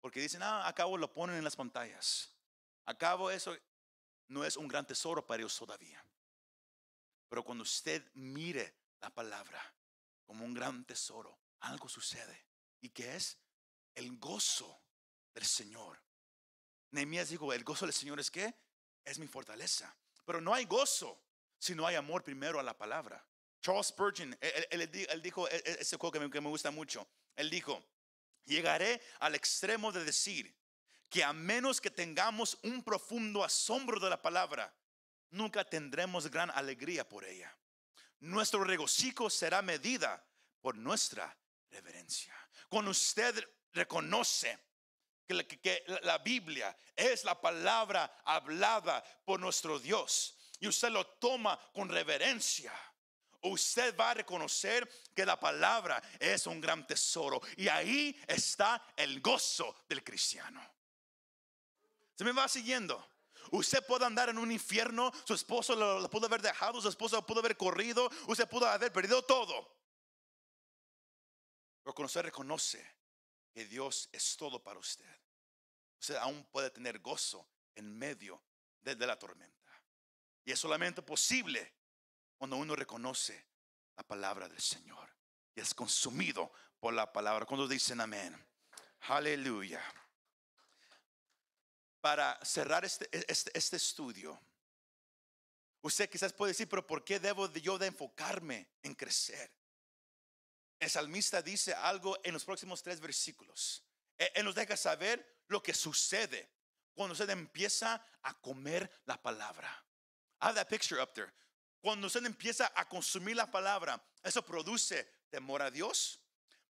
Porque 0.00 0.20
dicen, 0.20 0.42
ah, 0.42 0.66
acabo 0.68 0.96
lo 0.98 1.12
ponen 1.12 1.36
en 1.36 1.44
las 1.44 1.56
pantallas. 1.56 2.30
Acabo 2.84 3.30
eso 3.30 3.56
no 4.28 4.44
es 4.44 4.56
un 4.56 4.68
gran 4.68 4.86
tesoro 4.86 5.26
para 5.26 5.42
ellos 5.42 5.56
todavía. 5.56 6.04
Pero 7.28 7.42
cuando 7.42 7.62
usted 7.62 8.04
mire 8.14 8.74
la 9.00 9.10
palabra 9.10 9.60
como 10.24 10.44
un 10.44 10.54
gran 10.54 10.84
tesoro, 10.84 11.36
algo 11.60 11.88
sucede. 11.88 12.46
¿Y 12.80 12.90
qué 12.90 13.16
es? 13.16 13.38
El 13.94 14.16
gozo 14.18 14.80
del 15.34 15.44
Señor. 15.44 16.00
Nehemías 16.90 17.28
dijo, 17.28 17.52
el 17.52 17.64
gozo 17.64 17.86
del 17.86 17.94
Señor 17.94 18.20
es 18.20 18.30
que 18.30 18.54
es 19.04 19.18
mi 19.18 19.26
fortaleza. 19.26 19.96
Pero 20.24 20.40
no 20.40 20.54
hay 20.54 20.64
gozo 20.66 21.20
si 21.58 21.74
no 21.74 21.86
hay 21.86 21.96
amor 21.96 22.22
primero 22.22 22.60
a 22.60 22.62
la 22.62 22.76
palabra. 22.76 23.24
Charles 23.60 23.88
Spurgeon, 23.88 24.36
él, 24.40 25.22
dijo 25.22 25.48
e, 25.48 25.56
e, 25.56 25.76
ese 25.80 25.98
quote 25.98 26.20
que 26.30 26.40
me 26.40 26.48
gusta 26.48 26.70
mucho. 26.70 27.06
Él 27.34 27.50
dijo, 27.50 27.82
Llegaré 28.46 29.02
al 29.20 29.34
extremo 29.34 29.92
de 29.92 30.04
decir 30.04 30.56
que 31.08 31.22
a 31.22 31.32
menos 31.32 31.80
que 31.80 31.90
tengamos 31.90 32.58
un 32.62 32.82
profundo 32.82 33.44
asombro 33.44 34.00
de 34.00 34.10
la 34.10 34.20
palabra, 34.20 34.74
nunca 35.30 35.64
tendremos 35.64 36.30
gran 36.30 36.50
alegría 36.50 37.08
por 37.08 37.24
ella. 37.24 37.56
Nuestro 38.20 38.64
regocijo 38.64 39.28
será 39.28 39.62
medida 39.62 40.24
por 40.60 40.76
nuestra 40.76 41.36
reverencia. 41.70 42.34
Cuando 42.68 42.90
usted 42.90 43.46
reconoce 43.72 44.58
que 45.26 45.84
la, 46.02 46.18
Biblia 46.18 46.76
es 46.94 47.24
la 47.24 47.40
palabra 47.40 48.22
hablada 48.24 49.02
por 49.24 49.40
nuestro 49.40 49.78
Dios 49.78 50.36
y 50.60 50.68
usted 50.68 50.90
lo 50.90 51.06
toma 51.06 51.58
con 51.72 51.88
reverencia, 51.88 52.72
usted 53.48 53.96
va 53.96 54.10
a 54.10 54.14
reconocer 54.14 54.88
que 55.14 55.26
la 55.26 55.38
palabra 55.38 56.02
es 56.18 56.46
un 56.46 56.60
gran 56.60 56.86
tesoro. 56.86 57.40
Y 57.56 57.68
ahí 57.68 58.18
está 58.26 58.82
el 58.96 59.20
gozo 59.20 59.84
del 59.88 60.02
cristiano. 60.02 60.60
¿Se 62.14 62.24
me 62.24 62.32
va 62.32 62.48
siguiendo? 62.48 63.06
Usted 63.52 63.84
puede 63.86 64.04
andar 64.04 64.28
en 64.28 64.38
un 64.38 64.50
infierno, 64.50 65.12
su 65.24 65.34
esposo 65.34 65.76
lo, 65.76 66.08
pudo 66.10 66.26
haber 66.26 66.42
dejado, 66.42 66.80
su 66.80 66.88
esposo 66.88 67.24
pudo 67.24 67.40
haber 67.40 67.56
corrido, 67.56 68.10
usted 68.26 68.48
pudo 68.48 68.66
haber 68.66 68.92
perdido 68.92 69.22
todo. 69.22 69.76
Pero 71.82 71.94
cuando 71.94 72.06
usted 72.06 72.22
reconoce 72.22 72.96
que 73.52 73.66
Dios 73.66 74.08
es 74.12 74.36
todo 74.36 74.62
para 74.62 74.80
usted, 74.80 75.20
usted 76.00 76.16
aún 76.16 76.44
puede 76.50 76.70
tener 76.70 76.98
gozo 76.98 77.48
en 77.74 77.96
medio 77.96 78.42
de 78.82 79.06
la 79.06 79.18
tormenta. 79.18 79.56
Y 80.44 80.52
es 80.52 80.58
solamente 80.58 81.02
posible 81.02 81.72
cuando 82.36 82.56
uno 82.56 82.76
reconoce 82.76 83.46
la 83.96 84.02
palabra 84.02 84.48
del 84.48 84.60
Señor 84.60 85.08
y 85.54 85.60
es 85.60 85.74
consumido 85.74 86.52
por 86.78 86.92
la 86.92 87.12
palabra. 87.12 87.46
Cuando 87.46 87.66
dicen 87.66 88.00
amén. 88.00 88.46
Aleluya. 89.00 89.82
Para 92.00 92.38
cerrar 92.44 92.84
este, 92.84 93.08
este, 93.30 93.50
este, 93.56 93.76
estudio, 93.76 94.40
usted 95.82 96.08
quizás 96.08 96.32
puede 96.32 96.52
decir, 96.52 96.68
pero 96.68 96.86
¿por 96.86 97.04
qué 97.04 97.18
debo 97.18 97.52
yo 97.54 97.78
de 97.78 97.86
enfocarme 97.86 98.68
en 98.82 98.94
crecer? 98.94 99.50
El 100.78 100.90
salmista 100.90 101.42
dice 101.42 101.72
algo 101.74 102.18
en 102.22 102.34
los 102.34 102.44
próximos 102.44 102.82
tres 102.82 103.00
versículos. 103.00 103.82
E, 104.18 104.30
él 104.34 104.44
nos 104.44 104.54
deja 104.54 104.76
saber 104.76 105.42
lo 105.48 105.62
que 105.62 105.72
sucede 105.72 106.50
cuando 106.94 107.12
usted 107.12 107.30
empieza 107.30 108.04
a 108.22 108.34
comer 108.40 108.90
la 109.04 109.20
palabra. 109.20 109.84
I 110.40 110.46
have 110.46 110.54
that 110.54 110.68
picture 110.68 111.00
up 111.00 111.14
there. 111.14 111.32
Cuando 111.86 112.08
usted 112.08 112.26
empieza 112.26 112.72
a 112.74 112.88
consumir 112.88 113.36
la 113.36 113.48
palabra, 113.48 114.04
eso 114.24 114.44
produce 114.44 115.04
temor 115.30 115.62
a 115.62 115.70
Dios, 115.70 116.20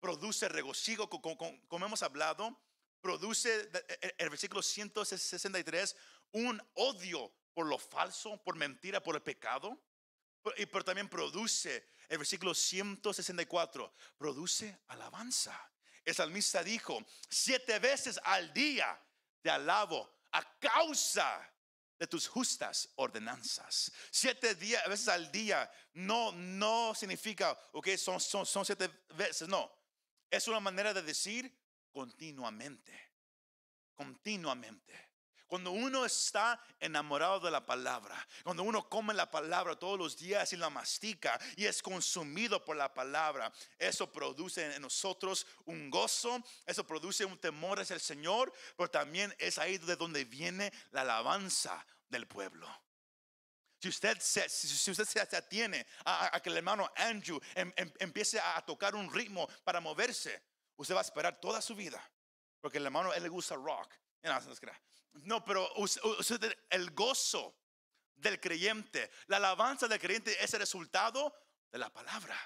produce 0.00 0.48
regocijo, 0.48 1.09
como, 1.09 1.87
hemos 1.87 2.03
hablado, 2.03 2.61
produce 3.00 3.70
el 4.18 4.29
versículo 4.29 4.61
163 4.61 5.94
un 6.33 6.61
odio 6.74 7.33
por 7.53 7.66
lo 7.66 7.79
falso, 7.79 8.42
por 8.42 8.57
mentira, 8.57 9.00
por 9.00 9.14
el 9.14 9.22
pecado. 9.22 9.81
pero 10.42 10.85
también 10.85 11.09
produce, 11.09 11.90
el 12.09 12.18
versículo 12.18 12.53
164, 12.53 13.94
produce 14.18 14.81
alabanza. 14.88 15.70
El 16.05 16.16
salmista 16.16 16.64
dijo, 16.64 17.07
siete 17.29 17.79
veces 17.79 18.18
al 18.24 18.53
día 18.53 19.00
te 19.42 19.48
alabo 19.48 20.12
a 20.33 20.59
causa 20.59 21.53
de 21.98 22.07
tus 22.07 22.26
justas 22.26 22.88
ordenanzas. 22.96 23.92
Siete 24.11 24.54
días, 24.54 24.83
veces 24.88 25.09
al 25.09 25.30
día 25.30 25.70
no, 25.92 26.33
no 26.33 26.94
significa, 26.94 27.59
ok, 27.72 27.88
son, 27.96 28.20
son, 28.20 28.44
son 28.44 28.64
siete 28.64 28.88
veces, 29.16 29.48
no. 29.48 29.70
Es 30.30 30.48
una 30.48 30.61
manera 30.61 30.92
de 30.92 31.02
decir 31.02 31.57
continuamente, 31.92 32.92
continuamente. 33.94 35.13
Cuando 35.46 35.70
uno 35.72 36.04
está 36.04 36.59
enamorado 36.80 37.38
de 37.40 37.50
la 37.50 37.64
palabra, 37.64 38.16
cuando 38.42 38.62
uno 38.62 38.88
come 38.88 39.12
la 39.14 39.30
palabra 39.30 39.76
todos 39.78 39.98
los 39.98 40.16
días 40.16 40.52
y 40.52 40.57
la 40.57 40.70
mastica 40.70 41.38
y 41.57 41.66
es 41.66 41.83
consumido 41.83 42.64
por 42.64 42.76
la 42.76 42.92
palabra, 42.92 43.52
eso 43.78 44.11
produce 44.11 44.74
en 44.74 44.83
nosotros 44.83 45.46
un 45.66 45.90
gozo, 45.90 46.42
eso 46.66 46.87
produce 46.87 47.24
un 47.24 47.38
temor 47.38 47.78
hacia 47.78 47.94
el 47.94 48.00
Señor, 48.00 48.52
pero 48.76 48.90
también 48.90 49.35
es 49.38 49.59
ahí 49.59 49.78
de 49.78 49.96
donde 49.96 50.24
viene 50.24 50.72
la 50.90 51.02
alabanza 51.02 51.85
del 52.09 52.26
pueblo. 52.26 52.66
Si 53.80 53.88
usted 53.90 54.18
se, 54.18 54.48
si 54.48 54.90
usted 54.90 55.04
se 55.04 55.20
atiene 55.20 55.87
a 56.07 56.40
que 56.42 56.48
el 56.48 56.57
hermano 56.57 56.90
Andrew 56.96 57.38
em- 57.54 57.72
em- 57.76 57.92
empiece 57.98 58.40
a 58.40 58.64
tocar 58.64 58.94
un 58.94 59.12
ritmo 59.12 59.46
para 59.62 59.78
moverse, 59.78 60.42
usted 60.76 60.94
va 60.94 61.00
a 61.00 61.02
esperar 61.02 61.38
toda 61.38 61.61
su 61.61 61.74
vida. 61.74 62.02
Porque 62.62 62.78
el 62.78 62.87
hermano, 62.87 63.12
él 63.12 63.22
le 63.22 63.28
gusta 63.28 63.57
rock. 63.57 63.92
No, 65.12 65.44
pero 65.44 65.70
us- 65.76 66.00
usted, 66.02 66.56
el 66.70 66.90
gozo 66.92 67.56
del 68.14 68.40
creyente, 68.40 69.10
la 69.26 69.37
alabanza 69.37 69.87
del 69.87 70.00
creyente 70.00 70.42
es 70.42 70.52
el 70.54 70.60
resultado 70.60 71.34
de 71.70 71.78
la 71.78 71.90
palabra. 71.92 72.37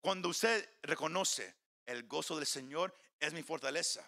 Cuando 0.00 0.28
usted 0.28 0.78
reconoce 0.82 1.54
el 1.86 2.04
gozo 2.06 2.36
del 2.36 2.46
Señor 2.46 2.94
es 3.18 3.32
mi 3.32 3.42
fortaleza, 3.42 4.04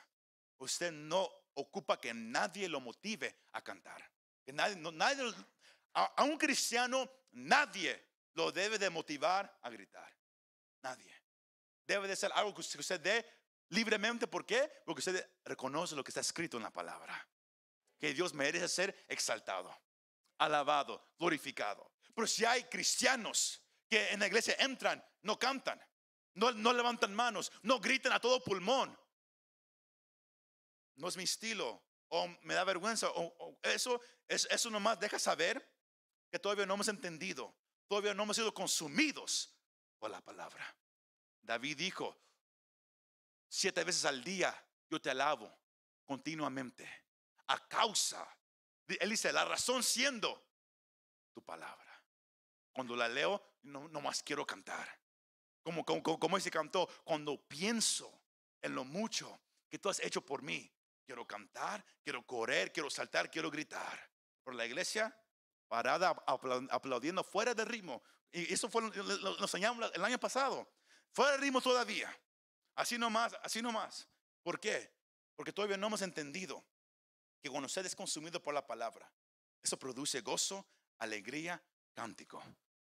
usted 0.58 0.92
no 0.92 1.28
ocupa 1.54 1.98
que 1.98 2.12
nadie 2.12 2.68
lo 2.68 2.80
motive 2.80 3.44
a 3.52 3.62
cantar. 3.62 4.08
Nadie, 4.46 5.34
a, 5.94 6.04
a 6.04 6.22
un 6.24 6.36
cristiano, 6.38 7.10
nadie 7.32 8.04
lo 8.34 8.52
debe 8.52 8.78
de 8.78 8.90
motivar 8.90 9.58
a 9.62 9.70
gritar. 9.70 10.14
Nadie. 10.82 11.12
Debe 11.86 12.06
de 12.08 12.16
ser 12.16 12.30
algo 12.34 12.54
que 12.54 12.60
usted 12.60 13.00
dé 13.00 13.24
libremente. 13.70 14.26
¿Por 14.26 14.44
qué? 14.44 14.70
Porque 14.84 15.00
usted 15.00 15.30
reconoce 15.44 15.94
lo 15.94 16.04
que 16.04 16.10
está 16.10 16.20
escrito 16.20 16.56
en 16.56 16.62
la 16.62 16.72
palabra. 16.72 17.28
Que 17.98 18.12
Dios 18.12 18.34
merece 18.34 18.68
ser 18.68 19.06
exaltado, 19.08 19.74
alabado, 20.38 21.12
glorificado. 21.18 21.92
Pero 22.14 22.26
si 22.26 22.44
hay 22.44 22.64
cristianos 22.64 23.62
que 23.88 24.10
en 24.10 24.20
la 24.20 24.26
iglesia 24.26 24.56
entran, 24.58 25.04
no 25.22 25.38
cantan, 25.38 25.80
no, 26.34 26.52
no 26.52 26.72
levantan 26.72 27.14
manos, 27.14 27.50
no 27.62 27.80
gritan 27.80 28.12
a 28.12 28.20
todo 28.20 28.42
pulmón. 28.42 28.96
No 30.96 31.08
es 31.08 31.16
mi 31.16 31.24
estilo, 31.24 31.82
o 32.08 32.28
me 32.42 32.54
da 32.54 32.64
vergüenza, 32.64 33.08
o, 33.10 33.58
eso, 33.62 34.00
es, 34.28 34.46
eso 34.50 34.70
nomás 34.70 34.98
deja 34.98 35.18
saber 35.18 35.66
que 36.30 36.38
todavía 36.38 36.66
no 36.66 36.74
hemos 36.74 36.88
entendido, 36.88 37.54
todavía 37.86 38.14
no 38.14 38.22
hemos 38.22 38.36
sido 38.36 38.52
consumidos 38.52 39.54
por 39.98 40.10
la 40.10 40.20
palabra. 40.20 40.76
David 41.42 41.76
dijo, 41.76 42.18
siete 43.48 43.84
veces 43.84 44.04
al 44.04 44.22
día 44.22 44.54
yo 44.88 45.00
te 45.00 45.10
alabo 45.10 45.52
continuamente, 46.04 46.88
a 47.48 47.66
causa, 47.68 48.26
él 48.86 49.10
dice, 49.10 49.32
la 49.32 49.44
razón 49.44 49.82
siendo 49.82 50.48
tu 51.34 51.44
palabra. 51.44 51.84
Cuando 52.72 52.94
la 52.94 53.08
leo, 53.08 53.42
no, 53.62 53.88
no 53.88 54.00
más 54.00 54.22
quiero 54.22 54.46
cantar. 54.46 54.86
Como, 55.62 55.84
como, 55.84 56.02
como, 56.02 56.38
cantó, 56.52 56.88
cuando 57.04 57.40
pienso 57.48 58.22
en 58.62 58.74
lo 58.74 58.84
mucho 58.84 59.40
que 59.68 59.78
tú 59.78 59.88
has 59.88 59.98
hecho 60.00 60.24
por 60.24 60.42
mí, 60.42 60.72
quiero 61.04 61.26
cantar, 61.26 61.84
quiero 62.04 62.24
correr, 62.24 62.72
quiero 62.72 62.88
saltar, 62.90 63.30
quiero 63.30 63.50
gritar. 63.50 64.10
Por 64.44 64.54
la 64.54 64.64
iglesia, 64.64 65.12
parada, 65.66 66.10
apla- 66.26 66.68
aplaudiendo 66.70 67.24
fuera 67.24 67.54
de 67.54 67.64
ritmo. 67.64 68.02
Y 68.30 68.52
eso 68.52 68.68
fue 68.68 68.82
lo 68.82 69.38
enseñamos 69.40 69.90
el 69.92 70.04
año 70.04 70.18
pasado. 70.18 70.70
Fuera 71.12 71.32
de 71.32 71.38
ritmo 71.38 71.60
todavía. 71.60 72.16
Así 72.76 72.98
nomás, 72.98 73.34
así 73.42 73.60
nomás. 73.60 74.08
¿Por 74.42 74.60
qué? 74.60 74.92
Porque 75.34 75.52
todavía 75.52 75.76
no 75.76 75.88
hemos 75.88 76.02
entendido 76.02 76.64
que 77.42 77.50
cuando 77.50 77.66
usted 77.66 77.84
es 77.84 77.96
consumido 77.96 78.40
por 78.40 78.54
la 78.54 78.66
palabra, 78.66 79.10
eso 79.62 79.78
produce 79.78 80.20
gozo, 80.20 80.66
alegría, 80.98 81.62
cántico 81.94 82.42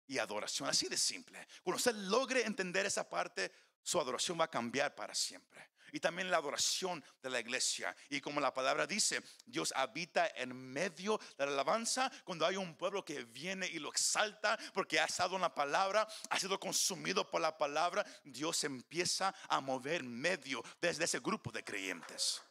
y 0.07 0.18
adoración. 0.18 0.68
Así 0.68 0.88
de 0.88 0.96
simple. 0.96 1.46
Cuando 1.62 1.77
usted 1.77 1.94
logre 1.94 2.44
entender 2.44 2.85
esa 2.87 3.09
parte, 3.09 3.53
su 3.83 4.01
adoración 4.01 4.38
va 4.38 4.44
a 4.44 4.51
cambiar 4.51 4.94
para 4.94 5.14
siempre. 5.14 5.70
Y 5.92 6.01
también 6.01 6.31
la 6.31 6.38
adoración 6.38 7.05
de 7.22 7.31
la 7.31 7.40
iglesia. 7.40 7.94
Y 8.09 8.20
como 8.20 8.40
la 8.40 8.53
palabra 8.53 8.87
dice, 8.87 9.22
Dios 9.44 9.72
habita 9.77 10.27
en 10.35 10.55
medio 10.55 11.18
de 11.38 11.46
la 11.46 11.53
alabanza 11.53 12.11
cuando 12.25 12.46
hay 12.46 12.57
un 12.57 12.77
pueblo 12.77 13.05
que 13.05 13.25
viene 13.25 13.66
y 13.66 13.79
lo 13.79 13.90
exalta 13.90 14.59
porque 14.72 15.01
ha 15.01 15.05
estado 15.05 15.37
en 15.37 15.42
la 15.42 15.55
palabra, 15.55 16.07
ha 16.31 16.38
sido 16.38 16.59
consumido 16.59 17.29
por 17.31 17.40
la 17.40 17.57
palabra. 17.57 18.05
Dios 18.25 18.64
empieza 18.64 19.35
a 19.49 19.61
mover 19.61 20.03
medio 20.03 20.62
desde 20.81 21.05
ese 21.05 21.20
grupo 21.20 21.51
de 21.53 21.64
creyentes. 21.64 22.42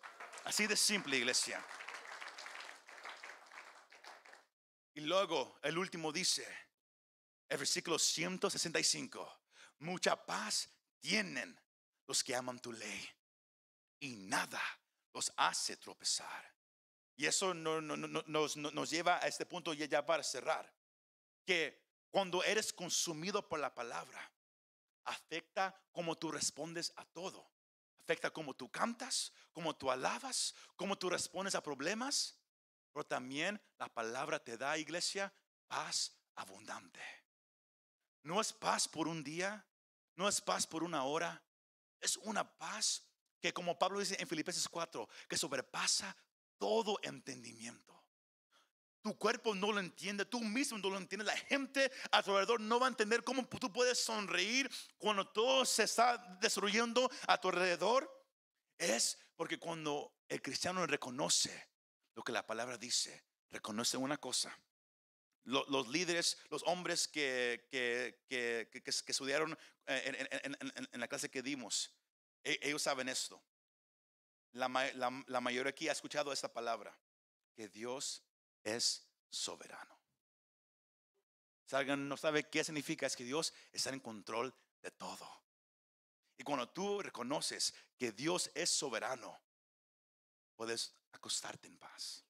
Así 0.46 0.68
de 0.68 0.78
simple, 0.78 1.18
iglesia. 1.18 1.64
Y 4.94 5.02
luego 5.02 5.60
el 5.62 5.78
último 5.78 6.12
dice, 6.12 6.48
el 7.50 7.58
versículo 7.58 8.00
165, 8.00 9.42
mucha 9.80 10.26
paz 10.26 10.70
tienen 11.00 11.60
los 12.08 12.24
que 12.24 12.36
aman 12.36 12.60
tu 12.60 12.72
ley 12.72 13.10
y 14.00 14.16
nada 14.16 14.62
los 15.14 15.32
hace 15.38 15.78
tropezar. 15.78 16.54
Y 17.16 17.26
eso 17.26 17.54
no- 17.54 17.82
no- 17.82 17.96
no- 17.96 18.08
no- 18.08 18.24
nos, 18.28 18.58
no- 18.58 18.72
nos 18.72 18.90
lleva 18.90 19.18
a 19.18 19.28
este 19.28 19.46
punto 19.46 19.74
ya, 19.74 20.06
para 20.06 20.24
cerrar, 20.24 20.72
que 21.46 21.84
cuando 22.12 22.44
eres 22.44 22.74
consumido 22.74 23.48
por 23.48 23.60
la 23.60 23.74
palabra, 23.74 24.32
afecta 25.06 25.80
como 25.92 26.18
tú 26.18 26.32
respondes 26.32 26.92
a 26.96 27.06
todo. 27.06 27.50
Afecta 28.00 28.32
como 28.32 28.54
tú 28.54 28.70
cantas, 28.70 29.32
como 29.52 29.76
tú 29.76 29.90
alabas, 29.90 30.54
como 30.76 30.98
tú 30.98 31.10
respondes 31.10 31.56
a 31.56 31.64
problemas. 31.64 32.38
Pero 32.94 33.06
también 33.06 33.62
la 33.78 33.90
palabra 33.90 34.44
te 34.44 34.58
da, 34.58 34.78
iglesia, 34.78 35.34
paz 35.68 36.16
abundante. 36.36 37.02
No 38.24 38.40
es 38.42 38.54
paz 38.54 38.88
por 38.88 39.08
un 39.08 39.24
día, 39.24 39.66
no 40.16 40.28
es 40.28 40.40
paz 40.42 40.66
por 40.66 40.84
una 40.84 41.04
hora, 41.04 41.44
es 42.00 42.18
una 42.18 42.58
paz 42.58 43.04
que 43.46 43.54
como 43.54 43.78
Pablo 43.78 44.00
dice 44.00 44.16
en 44.20 44.28
Filipenses 44.28 44.68
4, 44.68 45.08
que 45.30 45.38
sobrepasa 45.38 46.16
todo 46.58 46.98
entendimiento. 47.04 47.94
Tu 49.04 49.16
cuerpo 49.20 49.54
no 49.54 49.72
lo 49.72 49.80
entiende, 49.80 50.26
tú 50.26 50.42
mismo 50.42 50.80
no 50.80 50.90
lo 50.90 50.98
entiendes, 50.98 51.28
la 51.28 51.38
gente 51.38 51.92
a 52.12 52.24
tu 52.24 52.32
alrededor 52.32 52.60
no 52.60 52.80
va 52.80 52.88
a 52.88 52.90
entender 52.90 53.24
cómo 53.24 53.48
tú 53.48 53.72
puedes 53.72 54.00
sonreír 54.04 54.68
cuando 54.98 55.28
todo 55.28 55.64
se 55.64 55.84
está 55.84 56.18
destruyendo 56.42 57.08
a 57.28 57.40
tu 57.40 57.50
alrededor. 57.50 58.12
Es 58.80 59.20
porque 59.36 59.60
cuando 59.60 60.12
el 60.28 60.42
cristiano 60.42 60.86
reconoce 60.88 61.70
lo 62.16 62.24
que 62.24 62.32
la 62.32 62.48
palabra 62.48 62.80
dice, 62.80 63.24
reconoce 63.52 63.96
una 63.96 64.18
cosa. 64.18 64.58
Lo- 65.44 65.66
Los 65.70 65.88
líderes, 65.90 66.40
los 66.50 66.64
hombres 66.64 67.08
que, 67.08 67.68
que, 67.70 68.26
que, 68.28 68.70
que- 68.82 68.90
estudiaron 69.12 69.56
eh, 69.86 70.28
en, 70.44 70.58
en- 70.92 71.00
la 71.00 71.08
clase 71.08 71.30
que 71.30 71.44
dimos, 71.44 71.92
ellos 72.46 72.82
saben 72.82 73.10
esto. 73.10 73.42
La- 74.54 74.70
la 75.28 75.42
mayoría 75.42 75.72
aquí 75.72 75.90
ha 75.90 75.92
escuchado 75.92 76.32
esta 76.32 76.52
palabra, 76.54 76.98
que 77.54 77.68
Dios 77.68 78.24
es 78.64 79.06
soberano. 79.30 80.00
Si 81.66 81.76
alguien 81.76 82.08
no 82.08 82.16
sabe 82.16 82.48
qué 82.50 82.64
significa, 82.64 83.08
es 83.08 83.16
que 83.16 83.24
Dios 83.24 83.54
está 83.72 83.90
en 83.90 84.00
control 84.00 84.54
de 84.82 84.92
todo. 84.92 85.44
Y 86.38 86.44
cuando 86.44 86.70
tú 86.70 87.02
reconoces 87.02 87.74
que 87.98 88.12
Dios 88.12 88.52
es 88.54 88.70
soberano, 88.70 89.42
puedes 90.56 90.94
acostarte 91.12 91.68
en 91.68 91.78
paz. 91.78 92.24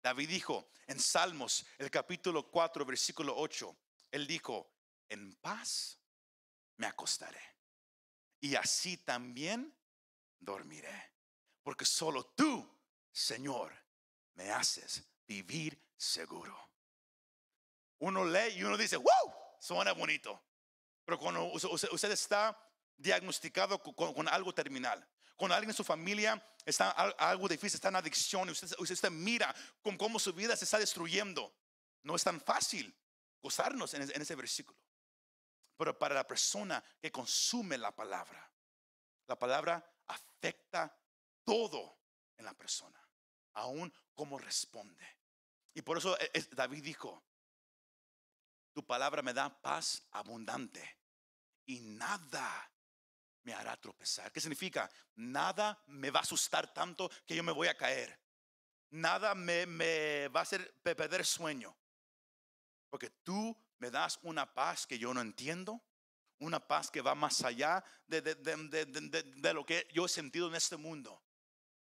David 0.00 0.28
dijo 0.28 0.70
en 0.86 0.98
Salmos, 0.98 1.66
el 1.76 1.90
capítulo 1.90 2.50
4, 2.50 2.84
versículo 2.86 3.36
8, 3.36 3.76
él 4.12 4.26
dijo, 4.26 4.72
en 5.08 5.34
paz 5.36 5.98
me 6.76 6.86
acostaré. 6.86 7.57
Y 8.40 8.54
así 8.54 8.96
también 8.98 9.74
dormiré. 10.38 11.12
Porque 11.62 11.84
solo 11.84 12.24
tú, 12.36 12.68
Señor, 13.12 13.72
me 14.34 14.50
haces 14.50 15.02
vivir 15.26 15.78
seguro. 15.96 16.56
Uno 17.98 18.24
lee 18.24 18.54
y 18.56 18.62
uno 18.62 18.76
dice, 18.76 18.96
wow, 18.96 19.34
suena 19.60 19.92
bonito. 19.92 20.40
Pero 21.04 21.18
cuando 21.18 21.44
usted, 21.44 22.10
está 22.10 22.56
diagnosticado 22.96 23.82
con, 23.82 24.28
algo 24.28 24.54
terminal, 24.54 25.06
cuando 25.36 25.54
alguien 25.54 25.70
en 25.70 25.76
su 25.76 25.84
familia 25.84 26.42
está 26.64 26.90
al- 26.90 27.14
algo 27.18 27.48
difícil, 27.48 27.76
está 27.76 27.88
en 27.88 27.96
adicción, 27.96 28.48
y 28.48 28.52
usted, 28.52 29.10
mira 29.10 29.54
con 29.82 29.96
cómo 29.96 30.18
su 30.18 30.32
vida 30.32 30.56
se 30.56 30.64
está 30.64 30.78
destruyendo, 30.78 31.54
no 32.02 32.14
es 32.14 32.22
tan 32.22 32.40
fácil 32.40 32.94
gozarnos 33.42 33.94
en 33.94 34.02
ese 34.02 34.34
versículo. 34.34 34.78
Pero 35.78 35.96
para 35.96 36.16
la 36.16 36.26
persona 36.26 36.82
que 37.00 37.12
consume 37.12 37.78
la 37.78 37.94
palabra, 37.94 38.50
la 39.28 39.38
palabra 39.38 39.82
afecta 40.08 40.92
todo 41.44 42.00
en 42.36 42.44
la 42.44 42.52
persona, 42.52 43.00
aún 43.54 43.92
como 44.12 44.38
responde. 44.38 45.06
Y 45.74 45.82
por 45.82 45.98
eso 45.98 46.18
eh, 46.18 46.30
David 46.50 46.82
dijo, 46.82 47.22
tu 48.72 48.84
palabra 48.84 49.22
me 49.22 49.32
da 49.32 49.48
paz 49.62 50.08
abundante 50.10 50.98
y 51.66 51.80
nada 51.80 52.72
me 53.44 53.54
hará 53.54 53.76
tropezar. 53.76 54.32
¿Qué 54.32 54.40
significa? 54.40 54.90
Nada 55.14 55.80
me 55.86 56.10
va 56.10 56.20
a 56.20 56.22
asustar 56.22 56.74
tanto 56.74 57.08
que 57.24 57.36
yo 57.36 57.44
me 57.44 57.52
voy 57.52 57.68
a 57.68 57.76
caer. 57.76 58.20
Nada 58.90 59.36
me, 59.36 59.64
me 59.66 60.26
va 60.28 60.40
a 60.40 60.42
hacer 60.42 60.74
perder 60.82 61.24
sueño. 61.24 61.76
Porque 62.90 63.10
tú 63.10 63.56
me 63.78 63.90
das 63.90 64.18
una 64.22 64.52
paz 64.52 64.86
que 64.86 64.98
yo 64.98 65.12
no 65.14 65.20
entiendo, 65.20 65.82
una 66.38 66.60
paz 66.60 66.90
que 66.90 67.00
va 67.00 67.14
más 67.14 67.42
allá 67.42 67.84
de, 68.06 68.20
de, 68.20 68.34
de, 68.34 68.84
de, 68.84 69.54
lo 69.54 69.64
que 69.66 69.88
yo 69.92 70.06
he 70.06 70.08
sentido 70.08 70.48
en 70.48 70.54
este 70.54 70.76
mundo. 70.76 71.22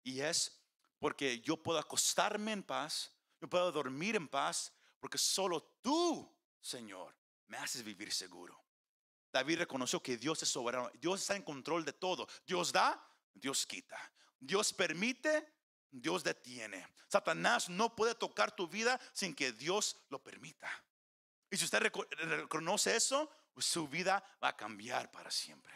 Y 0.02 0.20
es 0.20 0.60
porque 0.98 1.40
yo 1.40 1.56
puedo 1.56 1.78
acostarme 1.78 2.52
en 2.52 2.62
paz, 2.62 3.12
yo 3.40 3.48
puedo 3.48 3.70
dormir 3.72 4.16
en 4.16 4.28
paz, 4.28 4.72
porque 5.00 5.18
solo 5.18 5.62
tú, 5.82 6.34
Señor, 6.60 7.14
me 7.46 7.56
haces 7.56 7.82
vivir 7.82 8.12
seguro. 8.12 8.62
David 9.32 9.58
reconoció 9.58 10.00
que 10.00 10.16
Dios 10.16 10.42
es 10.42 10.48
soberano, 10.48 10.90
Dios 10.94 11.20
está 11.20 11.34
en 11.34 11.42
control 11.42 11.84
de 11.84 11.92
todo. 11.92 12.28
Dios 12.46 12.72
da, 12.72 13.04
Dios 13.34 13.66
quita. 13.66 13.98
Dios 14.38 14.72
permite, 14.72 15.52
Dios 15.90 16.22
detiene. 16.22 16.86
Satanás 17.08 17.68
no 17.68 17.94
puede 17.96 18.14
tocar 18.14 18.54
tu 18.54 18.68
vida 18.68 19.00
sin 19.12 19.34
que 19.34 19.52
Dios 19.52 19.96
lo 20.08 20.22
permita. 20.22 20.83
Y 21.54 21.56
si 21.56 21.66
usted 21.66 21.78
reconoce 21.78 22.96
eso, 22.96 23.30
su 23.58 23.86
vida 23.86 24.20
va 24.42 24.48
a 24.48 24.56
cambiar 24.56 25.08
para 25.12 25.30
siempre. 25.30 25.72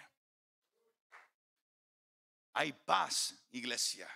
Hay 2.55 2.73
paz, 2.73 3.37
iglesia. 3.53 4.09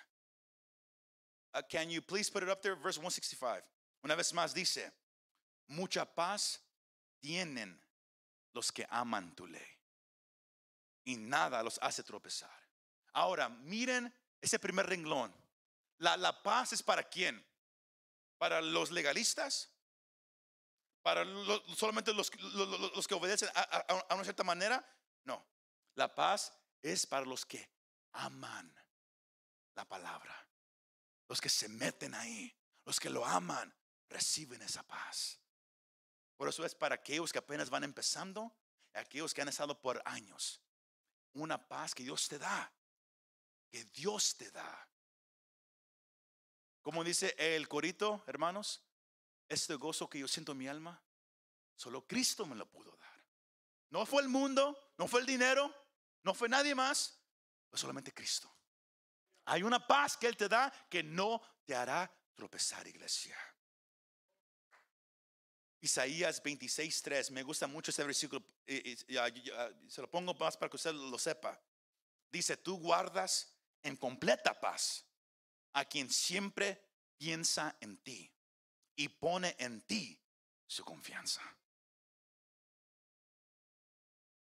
Uh, 1.54 1.62
can 1.70 1.88
you 1.88 2.02
please 2.02 2.28
put 2.28 2.42
it 2.42 2.48
up 2.48 2.60
there, 2.62 2.74
verse 2.74 2.98
165? 2.98 3.62
Una 4.02 4.16
vez 4.16 4.32
más 4.32 4.52
dice, 4.52 4.92
mucha 5.68 6.04
paz 6.04 6.58
tienen 7.20 7.80
los 8.54 8.72
que 8.72 8.84
aman 8.90 9.32
tu 9.36 9.46
ley. 9.46 9.78
Y 11.04 11.16
nada 11.16 11.62
los 11.62 11.78
hace 11.80 12.02
tropezar. 12.02 12.50
Ahora, 13.12 13.48
miren 13.48 14.12
ese 14.40 14.58
primer 14.58 14.86
renglón. 14.86 15.32
La, 15.98 16.16
la 16.16 16.42
paz 16.42 16.72
es 16.72 16.82
para 16.82 17.04
quién? 17.04 17.46
Para 18.36 18.60
los 18.60 18.90
legalistas, 18.90 19.72
para 21.02 21.24
solamente 21.76 22.12
los, 22.14 22.30
los, 22.94 23.08
que 23.08 23.14
obedecen 23.14 23.48
a, 23.54 24.14
una 24.14 24.24
cierta 24.24 24.44
manera. 24.44 24.84
No, 25.24 25.44
la 25.94 26.14
paz 26.14 26.52
es 26.80 27.06
para 27.06 27.26
los 27.26 27.44
que 27.44 27.68
aman 28.12 28.74
la 29.74 29.84
palabra. 29.84 30.36
Los 31.28 31.40
que 31.40 31.48
se 31.48 31.68
meten 31.68 32.14
ahí, 32.14 32.54
los 32.84 33.00
que 33.00 33.10
lo 33.10 33.24
aman, 33.24 33.74
reciben 34.08 34.62
esa 34.62 34.82
paz. 34.82 35.40
Por 36.36 36.48
eso 36.48 36.64
es 36.64 36.74
para 36.74 36.96
aquellos 36.96 37.32
que 37.32 37.38
apenas 37.38 37.70
van 37.70 37.84
empezando, 37.84 38.54
aquellos 38.92 39.32
que 39.32 39.42
han 39.42 39.48
estado 39.48 39.80
por 39.80 40.02
años. 40.04 40.60
Una 41.34 41.68
paz 41.68 41.94
que 41.94 42.02
Dios 42.02 42.28
te 42.28 42.38
da, 42.38 42.72
que 43.70 43.84
Dios 43.86 44.36
te 44.36 44.50
da. 44.50 44.88
Como 46.82 47.04
dice 47.04 47.34
el 47.38 47.68
corito, 47.68 48.22
hermanos, 48.26 48.82
este 49.48 49.74
gozo 49.74 50.08
que 50.08 50.18
yo 50.18 50.28
siento 50.28 50.52
en 50.52 50.58
mi 50.58 50.68
alma, 50.68 51.00
solo 51.76 52.06
Cristo 52.06 52.46
me 52.46 52.56
lo 52.56 52.70
pudo 52.70 52.96
dar. 52.96 53.24
No 53.90 54.06
fue 54.06 54.22
el 54.22 54.28
mundo, 54.28 54.94
no 54.96 55.06
fue 55.06 55.20
el 55.20 55.26
dinero, 55.26 55.74
no 56.22 56.34
fue 56.34 56.48
nadie 56.48 56.74
más, 56.74 57.18
fue 57.68 57.78
solamente 57.78 58.12
Cristo. 58.12 58.50
Hay 59.44 59.62
una 59.62 59.86
paz 59.86 60.16
que 60.16 60.26
Él 60.26 60.36
te 60.36 60.48
da 60.48 60.72
que 60.88 61.02
no 61.02 61.42
te 61.64 61.74
hará 61.74 62.10
tropezar, 62.34 62.86
iglesia. 62.86 63.36
Isaías 65.80 66.40
26:3, 66.42 67.32
me 67.32 67.42
gusta 67.42 67.66
mucho 67.66 67.90
ese 67.90 68.04
versículo, 68.04 68.44
se 68.64 70.00
lo 70.00 70.10
pongo 70.10 70.32
más 70.34 70.56
para 70.56 70.70
que 70.70 70.76
usted 70.76 70.92
lo 70.92 71.18
sepa. 71.18 71.60
Dice, 72.30 72.56
tú 72.56 72.78
guardas 72.78 73.52
en 73.82 73.96
completa 73.96 74.58
paz 74.58 75.04
a 75.72 75.84
quien 75.84 76.08
siempre 76.08 76.80
piensa 77.18 77.76
en 77.80 77.98
ti 77.98 78.31
y 79.02 79.08
pone 79.08 79.56
en 79.58 79.80
ti 79.82 80.16
su 80.64 80.84
confianza. 80.84 81.42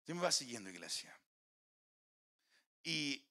¿Sí 0.04 0.12
me 0.12 0.20
va 0.20 0.32
siguiendo, 0.32 0.68
iglesia? 0.68 1.16
Y 2.82 3.24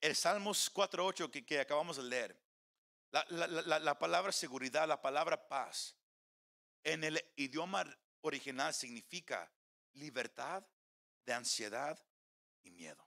el 0.00 0.14
Salmos 0.14 0.72
4.8 0.72 1.32
que, 1.32 1.44
que 1.44 1.58
acabamos 1.58 1.96
de 1.96 2.04
leer, 2.04 2.40
la, 3.10 3.26
la, 3.28 3.80
la, 3.80 3.98
palabra 3.98 4.30
seguridad, 4.30 4.86
la 4.86 5.02
palabra 5.02 5.48
paz, 5.48 5.96
en 6.84 7.02
el 7.02 7.20
idioma 7.34 7.84
original 8.20 8.72
significa 8.72 9.52
libertad 9.94 10.64
de 11.26 11.32
ansiedad 11.32 11.98
y 12.62 12.70
miedo. 12.70 13.04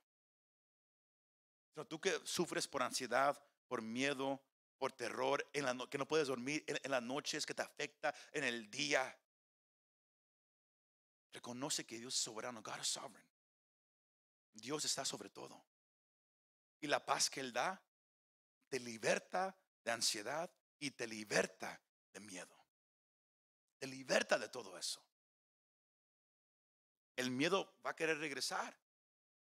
tú 1.88 2.02
que 2.02 2.20
sufres 2.26 2.68
por 2.68 2.84
ansiedad, 2.84 3.42
por 3.70 3.82
miedo, 3.82 4.44
por 4.84 4.91
terror, 4.91 5.50
en 5.54 5.63
la 5.63 5.88
que 5.88 5.98
no 5.98 6.06
puedes 6.06 6.28
dormir 6.28 6.62
en, 6.67 6.91
las 6.91 7.02
noches, 7.02 7.46
que 7.46 7.54
te 7.54 7.62
afecta 7.62 8.13
en 8.34 8.43
el 8.43 8.69
día. 8.69 9.17
Reconoce 11.32 11.86
que 11.86 11.98
Dios 11.98 12.13
es 12.13 12.19
soberano, 12.19 12.62
God 12.62 12.82
is 12.82 12.88
sovereign. 12.88 13.26
Dios 14.52 14.84
está 14.84 15.06
sobre 15.06 15.30
todo. 15.30 15.65
Y 16.82 16.88
la 16.88 17.06
paz 17.06 17.30
que 17.30 17.39
Él 17.39 17.54
da 17.54 17.82
te 18.67 18.78
liberta 18.78 19.58
de 19.86 19.91
ansiedad 19.91 20.52
y 20.78 20.91
te 20.91 21.08
liberta 21.08 21.82
de 22.12 22.19
miedo. 22.19 22.65
Te 23.80 23.88
liberta 23.88 24.38
de 24.38 24.50
todo 24.50 24.78
eso. 24.78 25.02
El 27.15 27.32
miedo 27.32 27.80
va 27.86 27.91
a 27.91 27.96
querer 27.96 28.17
regresar. 28.17 28.78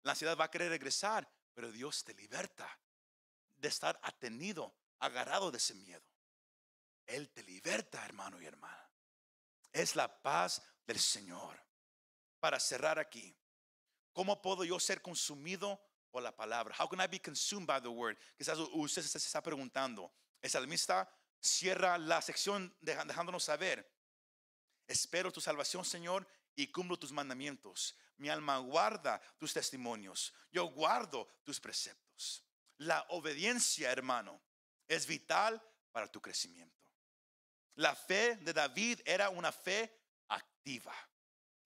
La 0.02 0.14
ansiedad 0.14 0.36
va 0.36 0.46
a 0.46 0.52
querer 0.52 0.70
regresar. 0.70 1.32
Pero 1.54 1.72
Dios 1.72 2.04
te 2.04 2.16
liberta 2.16 2.68
de 3.56 3.68
estar 3.68 4.00
atenido 4.02 4.76
agarrado 5.00 5.52
de 5.52 5.58
ese 5.58 5.74
miedo. 5.76 6.04
Él 7.06 7.30
te 7.30 7.44
liberta, 7.44 8.04
hermano 8.06 8.42
y 8.42 8.46
hermana. 8.46 8.90
Es 9.72 9.96
la 9.96 10.22
paz 10.22 10.62
del 10.86 11.00
Señor. 11.00 11.62
Para 12.40 12.60
cerrar 12.60 13.00
aquí, 13.00 13.36
¿cómo 14.14 14.42
puedo 14.42 14.64
yo 14.64 14.80
ser 14.80 15.02
consumido 15.02 15.82
por 16.12 16.22
la 16.22 16.36
palabra? 16.36 16.76
How 16.78 16.88
can 16.88 17.02
I 17.02 17.08
be 17.08 17.20
consumed 17.20 17.66
by 17.66 17.82
the 17.82 17.88
word? 17.88 18.18
Quizás 18.38 18.58
usted 18.60 19.02
se 19.02 19.18
está 19.18 19.42
preguntando. 19.42 20.12
El 20.42 20.50
salmista 20.50 21.10
cierra 21.40 21.98
la 21.98 22.22
sección 22.22 22.76
dejándonos 22.82 23.44
saber. 23.44 23.90
Espero 24.88 25.32
tu 25.32 25.42
salvación, 25.42 25.84
Señor, 25.84 26.28
y 26.56 26.68
cumplo 26.68 26.98
tus 26.98 27.12
mandamientos. 27.12 27.96
Mi 28.18 28.30
alma 28.30 28.58
guarda 28.60 29.22
tus 29.38 29.54
testimonios. 29.54 30.34
Yo 30.52 30.66
guardo 30.66 31.28
tus 31.44 31.60
preceptos. 31.60 32.44
La 32.78 33.06
obediencia, 33.10 33.92
hermano, 33.92 34.42
es 34.88 35.06
vital 35.06 35.62
para 35.92 36.12
tu 36.12 36.22
crecimiento. 36.22 36.76
La 37.76 37.96
fe 37.96 38.36
de 38.38 38.54
David 38.54 39.02
era 39.06 39.30
una 39.30 39.52
fe 39.52 39.94
activa. 40.30 40.96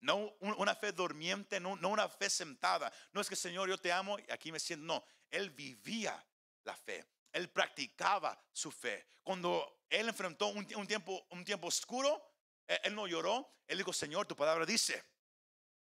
No 0.00 0.34
una 0.40 0.74
fe 0.74 0.92
dormiente, 0.92 1.60
no, 1.60 1.72
una 1.72 2.08
fe 2.08 2.28
sentada. 2.28 2.92
No 3.12 3.20
es 3.20 3.28
que 3.28 3.36
Señor, 3.36 3.68
yo 3.68 3.78
te 3.78 3.92
amo 3.92 4.18
y 4.18 4.30
aquí 4.30 4.50
me 4.50 4.58
siento. 4.58 4.84
No, 4.84 5.04
él 5.30 5.50
vivía 5.50 6.22
la 6.64 6.76
fe. 6.76 7.06
Él 7.32 7.48
practicaba 7.48 8.38
su 8.52 8.70
fe. 8.70 9.06
Cuando 9.22 9.84
él 9.88 10.08
enfrentó 10.08 10.48
un, 10.48 10.66
tiempo, 10.66 11.26
un 11.30 11.44
tiempo 11.44 11.68
oscuro, 11.68 12.20
él, 12.66 12.80
él, 12.84 12.94
no 12.94 13.06
lloró. 13.06 13.48
Él 13.66 13.78
dijo, 13.78 13.92
Señor, 13.92 14.26
tu 14.26 14.36
palabra 14.36 14.66
dice 14.66 15.02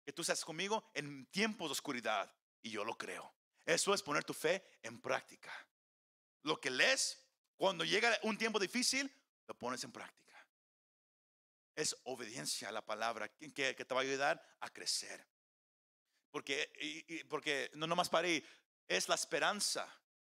que 0.05 0.13
tú 0.13 0.23
estás 0.23 0.45
conmigo 0.45 0.91
en 0.95 1.27
tiempos 1.27 1.69
de 1.69 1.73
oscuridad. 1.73 2.35
Y 2.63 2.71
yo 2.71 2.85
lo 2.85 2.97
creo. 2.97 3.33
Eso 3.67 3.93
es 3.93 4.03
poner 4.03 4.25
tu 4.25 4.33
fe 4.33 4.65
en 4.83 5.01
práctica. 5.01 5.53
Lo 6.43 6.61
que 6.61 6.71
lees, 6.71 7.26
cuando 7.57 7.85
llega 7.85 8.19
un 8.23 8.37
tiempo 8.37 8.59
difícil, 8.59 9.11
lo 9.47 9.59
pones 9.59 9.83
en 9.85 9.93
práctica. 9.93 10.47
Es 11.75 11.97
obediencia 12.05 12.69
a 12.69 12.73
la 12.73 12.85
palabra 12.85 13.29
que, 13.29 13.53
que 13.53 13.85
te 13.85 13.95
va 13.95 14.01
a 14.01 14.05
ayudar 14.05 14.57
a 14.61 14.71
crecer. 14.71 15.27
Porque, 16.31 17.25
porque 17.29 17.71
no 17.75 17.87
nomás 17.87 18.09
para 18.09 18.29
ahí, 18.29 18.45
es 18.89 19.09
la 19.09 19.15
esperanza 19.15 19.89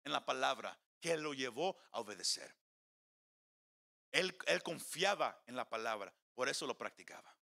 en 0.04 0.12
la 0.12 0.26
palabra 0.26 0.78
que 1.00 1.18
lo 1.18 1.34
llevó 1.34 1.78
a 1.92 2.00
obedecer. 2.00 2.56
Él, 4.12 4.38
él 4.48 4.64
confiaba 4.64 5.44
en 5.46 5.56
la 5.56 5.70
palabra, 5.70 6.14
por 6.34 6.50
eso 6.50 6.66
lo 6.66 6.78
practicaba. 6.78 7.36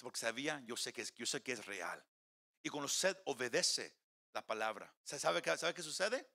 Porque 0.00 0.18
sabía, 0.18 0.62
yo 0.66 0.76
sé 0.76 0.92
que 0.92 1.02
es, 1.02 1.14
yo 1.14 1.26
sé 1.26 1.42
que 1.42 1.52
es 1.52 1.64
real. 1.64 2.04
Y 2.62 2.68
cuando 2.68 2.86
usted 2.86 3.16
obedece 3.26 3.94
la 4.32 4.44
palabra, 4.44 4.92
¿sabe 5.04 5.40
qué, 5.40 5.56
sabe 5.56 5.72
qué 5.72 5.82
sucede? 5.82 6.28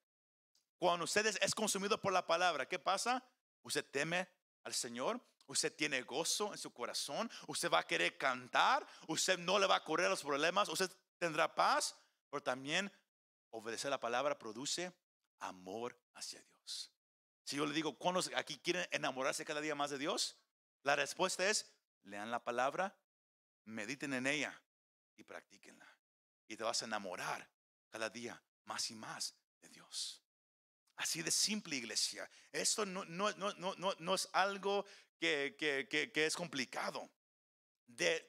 Cuando 0.81 1.05
usted 1.05 1.27
es 1.27 1.53
consumido 1.53 2.01
por 2.01 2.11
la 2.11 2.25
palabra, 2.25 2.67
¿qué 2.67 2.79
pasa? 2.79 3.23
Usted 3.61 3.85
teme 3.85 4.27
al 4.63 4.73
Señor, 4.73 5.21
usted 5.45 5.71
tiene 5.75 6.01
gozo 6.01 6.53
en 6.53 6.57
su 6.57 6.73
corazón, 6.73 7.29
usted 7.45 7.69
va 7.69 7.81
a 7.81 7.85
querer 7.85 8.17
cantar, 8.17 8.87
usted 9.07 9.37
no 9.37 9.59
le 9.59 9.67
va 9.67 9.75
a 9.75 9.83
correr 9.83 10.09
los 10.09 10.23
problemas, 10.23 10.69
usted 10.69 10.91
tendrá 11.19 11.53
paz, 11.53 11.95
pero 12.31 12.41
también 12.41 12.91
obedecer 13.51 13.91
la 13.91 13.99
palabra 13.99 14.39
produce 14.39 14.91
amor 15.37 15.95
hacia 16.15 16.41
Dios. 16.41 16.91
Si 17.43 17.57
yo 17.57 17.67
le 17.67 17.75
digo, 17.75 17.95
¿cuántos 17.99 18.31
aquí 18.35 18.57
quieren 18.57 18.87
enamorarse 18.89 19.45
cada 19.45 19.61
día 19.61 19.75
más 19.75 19.91
de 19.91 19.99
Dios? 19.99 20.35
La 20.81 20.95
respuesta 20.95 21.47
es, 21.47 21.71
lean 22.01 22.31
la 22.31 22.43
palabra, 22.43 22.97
mediten 23.65 24.15
en 24.15 24.25
ella 24.25 24.59
y 25.15 25.25
practíquenla. 25.25 25.95
Y 26.47 26.57
te 26.57 26.63
vas 26.63 26.81
a 26.81 26.85
enamorar 26.85 27.47
cada 27.91 28.09
día 28.09 28.41
más 28.65 28.89
y 28.89 28.95
más 28.95 29.35
de 29.61 29.69
Dios. 29.69 30.23
Así 31.01 31.23
de 31.23 31.31
simple, 31.31 31.77
iglesia. 31.77 32.29
Esto 32.51 32.85
no, 32.85 34.15
es 34.15 34.29
algo 34.33 34.85
que, 35.19 36.13
es 36.13 36.35
complicado. 36.35 37.09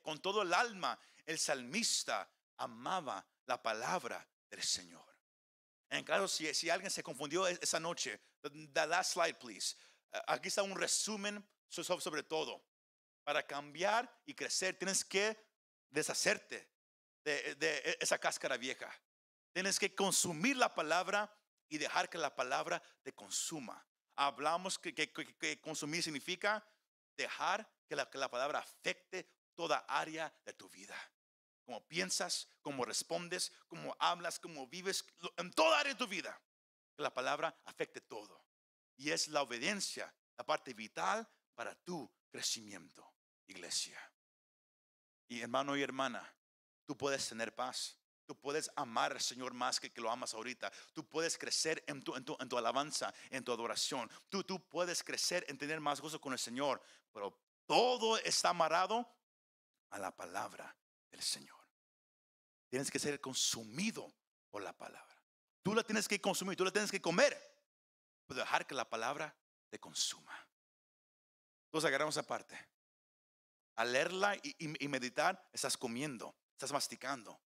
Con 0.01 0.23
todo 0.23 0.41
el 0.41 0.55
alma, 0.55 0.99
el 1.27 1.39
salmista 1.39 2.27
amaba 2.57 3.27
la 3.45 3.63
palabra 3.63 4.27
del 4.49 4.63
Señor. 4.63 5.05
En 5.91 6.07
si, 6.29 6.55
si 6.55 6.71
alguien 6.71 6.91
se 6.91 7.03
confundió 7.03 7.47
e, 7.47 7.59
esa 7.61 7.79
noche, 7.79 8.19
the 8.41 8.87
last 8.87 9.13
slide, 9.13 9.35
please. 9.35 9.77
Aquí 10.27 10.49
está 10.49 10.63
un 10.63 10.75
resumen 10.75 11.47
sobre 11.69 12.23
todo. 12.23 12.65
Para 13.23 13.47
cambiar 13.47 14.11
y 14.25 14.33
crecer, 14.33 14.79
tienes 14.79 15.05
que 15.05 15.37
deshacerte 15.91 16.71
de, 17.23 17.55
de 17.57 17.77
e, 17.85 17.99
esa 18.01 18.17
cáscara 18.17 18.57
vieja. 18.57 18.91
Tienes 19.53 19.79
que 19.79 19.95
consumir 19.95 20.57
la 20.57 20.75
palabra 20.75 21.31
y 21.73 21.79
dejar 21.79 22.11
que 22.11 22.19
la 22.19 22.37
palabra 22.37 22.83
te 23.03 23.15
consuma. 23.15 23.83
Hablamos 24.15 24.79
que, 24.79 25.59
consumir 25.63 26.03
significa 26.03 26.63
dejar 27.17 27.67
que 27.89 27.97
la, 27.97 28.11
que 28.11 28.19
la 28.19 28.31
palabra 28.31 28.59
afecte 28.59 29.27
toda 29.55 29.79
área 29.89 30.31
de 30.45 30.53
tu 30.53 30.69
vida. 30.69 30.95
Como 31.65 31.83
piensas, 31.89 32.47
como 32.61 32.85
respondes, 32.85 33.53
como 33.69 33.97
hablas, 33.99 34.39
como 34.39 34.67
vives, 34.67 35.03
en 35.39 35.51
toda 35.51 35.81
área 35.81 35.95
de 35.95 35.99
tu 35.99 36.07
vida. 36.07 36.39
Que 36.95 37.03
la 37.03 37.15
palabra 37.15 37.59
afecte 37.65 38.03
todo. 38.03 38.45
Y 38.99 39.11
es 39.11 39.29
la 39.29 39.41
obediencia, 39.41 40.15
la 40.37 40.45
parte 40.45 40.75
vital 40.75 41.27
para 41.55 41.75
tu 41.75 42.13
crecimiento, 42.31 43.15
iglesia. 43.47 43.99
Y 45.27 45.41
hermano 45.41 45.75
y 45.75 45.83
hermana, 45.83 46.37
tú 46.85 46.99
puedes 46.99 47.27
tener 47.27 47.55
paz. 47.55 47.99
Tú 48.33 48.41
puedes 48.41 48.71
amar 48.77 49.13
al 49.13 49.21
Señor 49.21 49.53
más 49.53 49.79
que 49.79 49.93
que 49.93 50.01
lo 50.01 50.11
amas 50.11 50.33
ahorita. 50.33 50.73
Tú 50.95 51.07
puedes 51.07 51.37
crecer 51.37 51.85
en 51.87 52.03
tu, 52.03 52.17
en 52.17 52.25
tu, 52.25 52.35
en 52.41 52.49
tu 52.49 52.57
alabanza, 52.57 53.13
en 53.29 53.45
tu 53.45 53.53
adoración. 53.53 54.11
Tú, 54.31 54.43
tú 54.43 54.59
puedes 54.71 55.05
crecer 55.05 55.45
en 55.49 55.59
tener 55.59 55.81
más 55.81 56.01
gozo 56.01 56.19
con 56.19 56.33
el 56.33 56.39
Señor. 56.39 56.81
Pero 57.13 57.39
todo 57.67 58.17
está 58.17 58.49
amarrado 58.49 59.07
a 59.91 59.99
la 59.99 60.17
palabra 60.17 60.75
del 61.11 61.21
Señor. 61.21 61.59
Tienes 62.71 62.91
que 62.91 62.99
ser 62.99 63.21
consumido 63.21 64.11
por 64.49 64.63
la 64.63 64.73
palabra. 64.73 65.23
Tú 65.63 65.75
la 65.75 65.83
tienes 65.83 66.09
que 66.09 66.19
consumir, 66.19 66.57
tú 66.57 66.65
la 66.65 66.73
tienes 66.73 66.91
que 66.91 67.03
comer. 67.03 67.37
Pero 68.27 68.41
dejar 68.41 68.67
que 68.67 68.75
la 68.75 68.89
palabra 68.89 69.37
te 69.69 69.79
consuma. 69.79 70.35
Entonces 71.67 71.87
agarramos 71.87 72.17
aparte. 72.17 72.59
Al 73.77 73.93
leerla 73.93 74.37
y, 74.37 74.55
y 74.59 74.89
meditar, 74.89 75.51
estás 75.53 75.77
comiendo, 75.77 76.35
estás 76.55 76.73
masticando. 76.73 77.39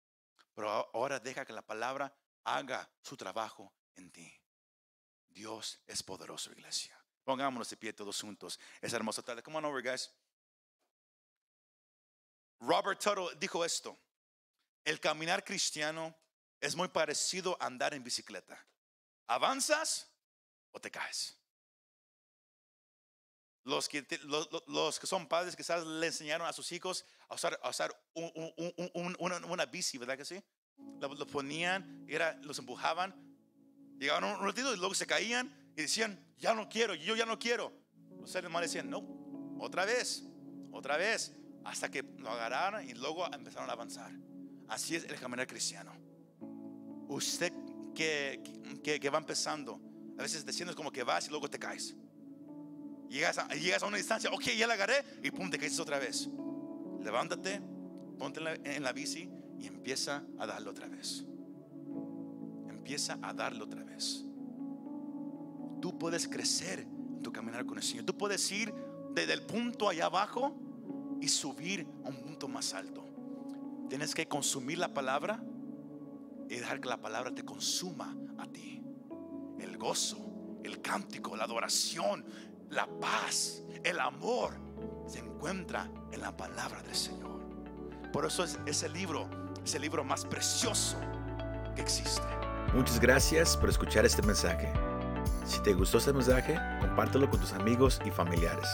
Pero 0.57 0.71
ahora 0.71 1.21
deja 1.21 1.45
que 1.45 1.53
la 1.53 1.61
palabra 1.61 2.11
haga 2.45 2.91
su 3.03 3.15
trabajo 3.15 3.75
en 3.95 4.11
ti. 4.11 4.33
Dios 5.29 5.79
es 5.87 6.03
poderoso, 6.03 6.51
iglesia. 6.51 6.99
Pongámonos 7.25 7.69
de 7.69 7.77
pie 7.77 7.93
todos 7.93 8.19
juntos. 8.19 8.59
Es 8.81 8.95
hermosa 8.95 9.23
tarde. 9.23 9.43
Come 9.43 9.59
on 9.59 9.67
over, 9.67 9.83
guys. 9.83 10.11
Robert 12.61 12.99
Tuttle 12.99 13.37
dijo 13.39 13.63
esto. 13.67 13.99
El 14.83 14.99
caminar 14.99 15.45
cristiano 15.45 16.17
es 16.59 16.75
muy 16.75 16.89
parecido 16.89 17.59
a 17.61 17.67
andar 17.67 17.93
en 17.93 18.03
bicicleta. 18.03 18.59
¿Avanzas 19.27 20.11
o 20.73 20.81
te 20.81 20.91
caes? 20.91 21.39
Los 23.67 23.89
que, 23.89 24.07
los, 24.69 25.01
que 25.01 25.09
son 25.09 25.27
padres 25.27 25.57
quizás 25.57 25.85
le 25.85 26.07
enseñaron 26.07 26.47
a 26.47 26.53
sus 26.53 26.71
hijos 26.71 27.05
a 27.29 27.35
usar, 27.35 27.59
a 27.65 27.71
usar 27.71 28.01
una, 28.15 29.67
bici, 29.67 29.99
¿verdad 29.99 30.17
que 30.17 30.25
sí? 30.25 30.41
Los 31.01 31.27
ponían, 31.27 32.05
era, 32.07 32.39
los 32.43 32.61
empujaban, 32.61 33.13
llegaban 33.99 34.23
un 34.23 34.41
ratito 34.47 34.73
y 34.73 34.77
luego 34.77 34.95
se 34.95 35.05
caían 35.05 35.53
y 35.77 35.83
decían, 35.83 36.25
ya 36.39 36.55
no 36.55 36.69
quiero, 36.69 36.95
yo 36.95 37.17
ya 37.17 37.27
no 37.27 37.41
quiero. 37.41 37.73
Los 38.21 38.31
seres 38.31 38.49
humanos 38.49 38.71
decían, 38.71 38.89
no, 38.89 39.03
otra 39.59 39.85
vez, 39.85 40.23
otra 40.71 40.97
vez, 40.97 41.35
hasta 41.65 41.91
que 41.91 42.05
lo 42.19 42.31
agarraron 42.31 42.89
y 42.89 42.95
luego 42.95 43.27
empezaron 43.35 43.69
a 43.69 43.73
avanzar. 43.73 44.13
Así 44.69 44.95
es 44.95 45.03
el 45.03 45.19
caminar 45.19 45.49
cristiano. 45.49 45.93
Usted 47.09 47.53
que, 47.97 48.41
que, 48.85 49.01
que 49.01 49.11
va 49.11 49.19
empezando, 49.19 49.81
a 50.17 50.23
veces 50.23 50.47
diciendo 50.47 50.73
como 50.77 50.93
que 50.93 51.03
vas 51.03 51.27
y 51.27 51.31
luego 51.31 51.51
te 51.51 51.59
caes. 51.59 51.97
Llegas 53.09 53.39
a, 53.39 53.49
llegas 53.49 53.83
a 53.83 53.87
una 53.87 53.97
distancia, 53.97 54.31
ok, 54.31 54.43
ya 54.57 54.67
la 54.67 54.75
agarré 54.75 55.05
y 55.23 55.31
pum, 55.31 55.51
te 55.51 55.59
caes 55.59 55.79
otra 55.79 55.99
vez. 55.99 56.29
Levántate, 57.03 57.61
ponte 58.19 58.41
en 58.65 58.83
la, 58.83 58.93
bici 58.93 59.31
y 59.59 59.67
empieza 59.67 60.25
a 60.39 60.47
darlo 60.47 60.71
otra 60.71 60.89
vez. 60.89 61.25
Empieza 62.69 63.19
a 63.23 63.33
darlo 63.33 63.65
otra 63.65 63.85
vez. 63.85 64.25
Tú 65.81 65.99
puedes 65.99 66.27
crecer 66.27 66.81
en 66.81 67.23
tu 67.23 67.33
caminar 67.33 67.65
con 67.65 67.79
el 67.79 67.85
Señor. 67.85 68.05
Tú 68.05 68.17
puedes 68.17 68.51
ir 68.51 68.75
desde 69.15 69.33
el 69.33 69.43
punto 69.43 69.89
allá 69.89 70.07
abajo 70.07 70.57
y 71.21 71.29
subir 71.29 71.87
a 72.05 72.09
un 72.09 72.17
punto 72.17 72.49
más 72.49 72.75
alto. 72.75 73.05
Tienes 73.89 74.15
que 74.15 74.27
consumir 74.27 74.79
la 74.79 74.93
palabra 74.93 75.43
y 76.49 76.57
dejar 76.57 76.81
que 76.81 76.89
la 76.89 77.01
palabra 77.01 77.33
te 77.33 77.45
consuma 77.45 78.17
a 78.39 78.47
ti. 78.47 78.83
El 79.61 79.79
gozo, 79.79 80.59
el 80.65 80.81
cántico, 80.81 81.37
la 81.37 81.45
adoración, 81.45 82.25
la 82.71 82.87
paz, 83.01 83.63
el 83.85 84.01
amor 84.01 84.55
se 85.07 85.21
encuentra 85.21 85.91
en 86.13 86.21
la 86.21 86.37
palabra 86.37 86.83
del 86.83 86.95
Señor. 86.95 87.41
Por 88.13 88.25
eso 88.25 88.45
es 88.45 88.59
ese 88.67 88.89
libro, 88.89 89.29
es 89.65 89.75
el 89.75 89.83
libro 89.83 90.05
más 90.05 90.25
precioso 90.25 90.99
que 91.75 91.83
existe. 91.83 92.23
Muchas 92.75 93.01
gracias 93.01 93.57
por 93.57 93.69
escuchar 93.69 94.05
este 94.05 94.23
mensaje. 94.23 94.73
Si 95.45 95.61
te 95.61 95.75
gustó 95.75 95.99
este 95.99 96.13
mensaje, 96.13 96.59
compártelo 96.81 97.31
con 97.31 97.41
tus 97.41 97.53
amigos 97.53 98.01
y 98.05 98.11
familiares. 98.11 98.69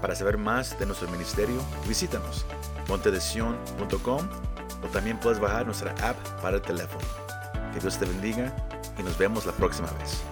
Para 0.00 0.14
saber 0.14 0.38
más 0.38 0.78
de 0.78 0.86
nuestro 0.86 1.08
ministerio, 1.10 1.60
visítanos 1.86 2.44
montedesion.com 2.88 4.28
o 4.82 4.86
también 4.88 5.18
puedes 5.18 5.40
bajar 5.40 5.64
nuestra 5.66 5.92
app 6.06 6.16
para 6.42 6.56
el 6.56 6.62
teléfono. 6.62 7.04
Que 7.72 7.80
Dios 7.80 7.98
te 7.98 8.04
bendiga 8.04 8.54
y 8.98 9.02
nos 9.02 9.16
vemos 9.18 9.46
la 9.46 9.52
próxima 9.52 9.90
vez. 9.92 10.22